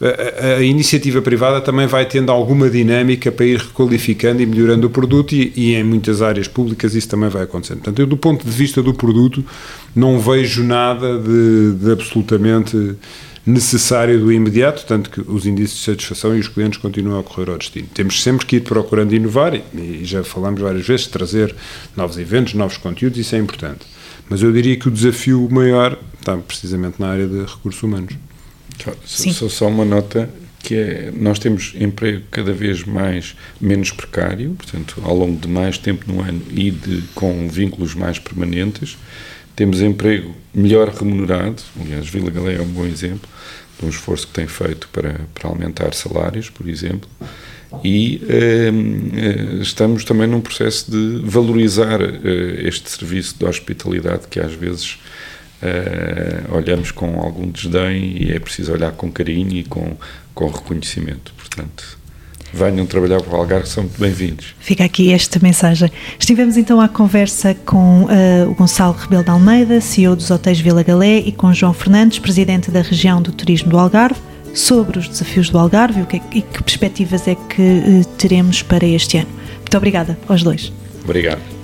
a, 0.03 0.57
a, 0.57 0.63
iniciativa 0.63 1.23
privada 1.23 1.61
também 1.61 1.87
vai 1.87 2.05
tendo 2.05 2.33
alguma 2.33 2.69
dinâmica 2.69 3.31
para 3.31 3.47
ir 3.47 3.59
requalificando 3.59 4.43
e 4.43 4.47
melhorando 4.47 4.89
o 4.89 4.91
produto 4.91 5.33
e, 5.33 5.53
e, 5.55 5.75
em 5.75 5.85
muitas 5.85 6.21
áreas 6.21 6.49
públicas 6.49 6.95
isso 6.95 7.09
também 7.09 7.29
vai 7.29 7.43
acontecendo. 7.43 7.79
Portanto, 7.79 8.01
eu 8.01 8.07
do 8.07 8.17
ponto 8.17 8.45
de 8.45 8.51
vista 8.51 8.83
do 8.83 8.93
produto 8.93 9.45
não 9.95 10.19
vejo 10.19 10.65
nada 10.65 11.19
de, 11.19 11.75
de 11.75 11.93
absolutamente 11.93 12.97
necessário 13.47 14.21
do 14.21 14.33
imediato, 14.33 14.85
tanto 14.87 15.11
que 15.11 15.21
os 15.21 15.47
índices 15.47 15.79
de 15.79 15.85
satisfação 15.85 16.37
e 16.37 16.41
os 16.41 16.49
clientes 16.49 16.79
continuam 16.79 17.21
a 17.21 17.23
correr 17.23 17.51
ao 17.51 17.59
destino. 17.59 17.89
Temos 17.93 18.23
sempre 18.23 18.47
que 18.47 18.57
ir 18.57 18.61
procurando 18.61 19.13
inovar 19.15 19.55
e, 19.55 19.63
e 19.75 20.05
já 20.05 20.23
falamos 20.25 20.61
várias 20.61 20.87
vezes, 20.87 21.07
trazer 21.07 21.55
novos 21.97 22.19
eventos, 22.19 22.55
novos 22.55 22.77
conteúdos, 22.77 23.19
isso 23.19 23.35
é 23.35 23.39
importante. 23.39 23.87
Mas 24.29 24.43
eu 24.43 24.53
diria 24.53 24.77
que 24.77 24.89
o 24.89 24.91
desafio 24.91 25.49
maior 25.51 25.99
está 26.19 26.37
precisamente 26.37 27.01
na 27.01 27.09
área 27.09 27.27
de 27.27 27.41
recursos 27.41 27.83
humanos. 27.83 28.15
Só, 29.05 29.49
só 29.49 29.69
uma 29.69 29.85
nota 29.85 30.29
que 30.63 30.77
é, 30.77 31.13
nós 31.15 31.39
temos 31.39 31.75
emprego 31.79 32.23
cada 32.31 32.53
vez 32.53 32.85
mais 32.85 33.35
menos 33.61 33.91
precário, 33.91 34.51
portanto, 34.51 35.03
ao 35.05 35.17
longo 35.17 35.39
de 35.39 35.49
mais 35.49 35.77
tempo 35.77 36.11
no 36.11 36.21
ano 36.21 36.41
e 36.51 36.71
de, 36.71 37.03
com 37.15 37.49
vínculos 37.49 37.95
mais 37.95 38.19
permanentes. 38.19 38.97
Temos 39.57 39.83
emprego 39.83 40.35
melhor 40.55 40.89
remunerado, 40.89 41.63
aliás, 41.81 42.09
Vila 42.09 42.31
Galé 42.31 42.55
é 42.55 42.63
um 42.63 42.69
bom 42.69 42.87
exemplo 42.87 43.29
de 43.79 43.85
um 43.85 43.89
esforço 43.89 44.27
que 44.29 44.33
tem 44.33 44.47
feito 44.47 44.89
para, 44.89 45.21
para 45.35 45.49
aumentar 45.49 45.93
salários, 45.95 46.49
por 46.49 46.69
exemplo, 46.69 47.09
e 47.83 48.23
eh, 48.29 48.71
estamos 49.63 50.05
também 50.05 50.27
num 50.27 50.41
processo 50.41 50.91
de 50.91 51.21
valorizar 51.25 52.01
eh, 52.03 52.67
este 52.67 52.91
serviço 52.91 53.37
de 53.39 53.45
hospitalidade 53.47 54.27
que 54.29 54.39
às 54.39 54.53
vezes 54.53 54.99
uh, 55.63 56.55
olhamos 56.55 56.91
com 56.91 57.21
algum 57.21 57.49
desdém 57.51 58.17
e 58.21 58.33
é 58.33 58.39
preciso 58.39 58.73
olhar 58.73 58.93
com 58.93 59.11
carinho 59.11 59.53
e 59.53 59.65
com, 59.65 59.97
com 60.35 60.49
reconhecimento. 60.49 61.33
Portanto, 61.37 61.99
venham 62.53 62.85
trabalhar 62.85 63.23
para 63.23 63.35
o 63.35 63.37
Algarve, 63.37 63.69
são 63.69 63.85
muito 63.85 63.99
bem-vindos. 63.99 64.55
Fica 64.61 64.85
aqui 64.85 65.13
esta 65.13 65.39
mensagem. 65.41 65.91
Estivemos 66.19 66.57
então 66.57 66.81
à 66.81 66.89
conversa 66.89 67.55
com 67.55 68.05
uh, 68.05 68.51
o 68.51 68.55
Gonçalo 68.55 68.95
Rebelo 68.95 69.25
de 69.25 69.31
Almeida, 69.31 69.81
CEO 69.81 70.15
dos 70.15 70.31
Hotéis 70.31 70.61
Vila 70.61 70.83
Galé, 70.83 71.19
e 71.19 71.33
com 71.33 71.53
João 71.55 71.73
Fernandes, 71.73 72.19
presidente 72.19 72.71
da 72.71 72.83
região 72.83 73.23
do 73.23 73.33
turismo 73.33 73.71
do 73.71 73.79
Algarve, 73.79 74.21
sobre 74.55 74.99
os 74.99 75.09
desafios 75.09 75.49
do 75.49 75.59
Algarve 75.59 76.03
e, 76.03 76.07
que, 76.07 76.39
e 76.39 76.43
que 76.43 76.63
perspectivas 76.63 77.27
é 77.27 77.35
que 77.35 77.63
uh, 77.63 78.05
teremos 78.19 78.63
para 78.63 78.85
este 78.85 79.19
ano. 79.19 79.31
Muito 79.59 79.77
obrigada 79.77 80.19
aos 80.29 80.43
dois. 80.43 80.71
Obrigado. 81.05 81.41
Obrigado. 81.41 81.62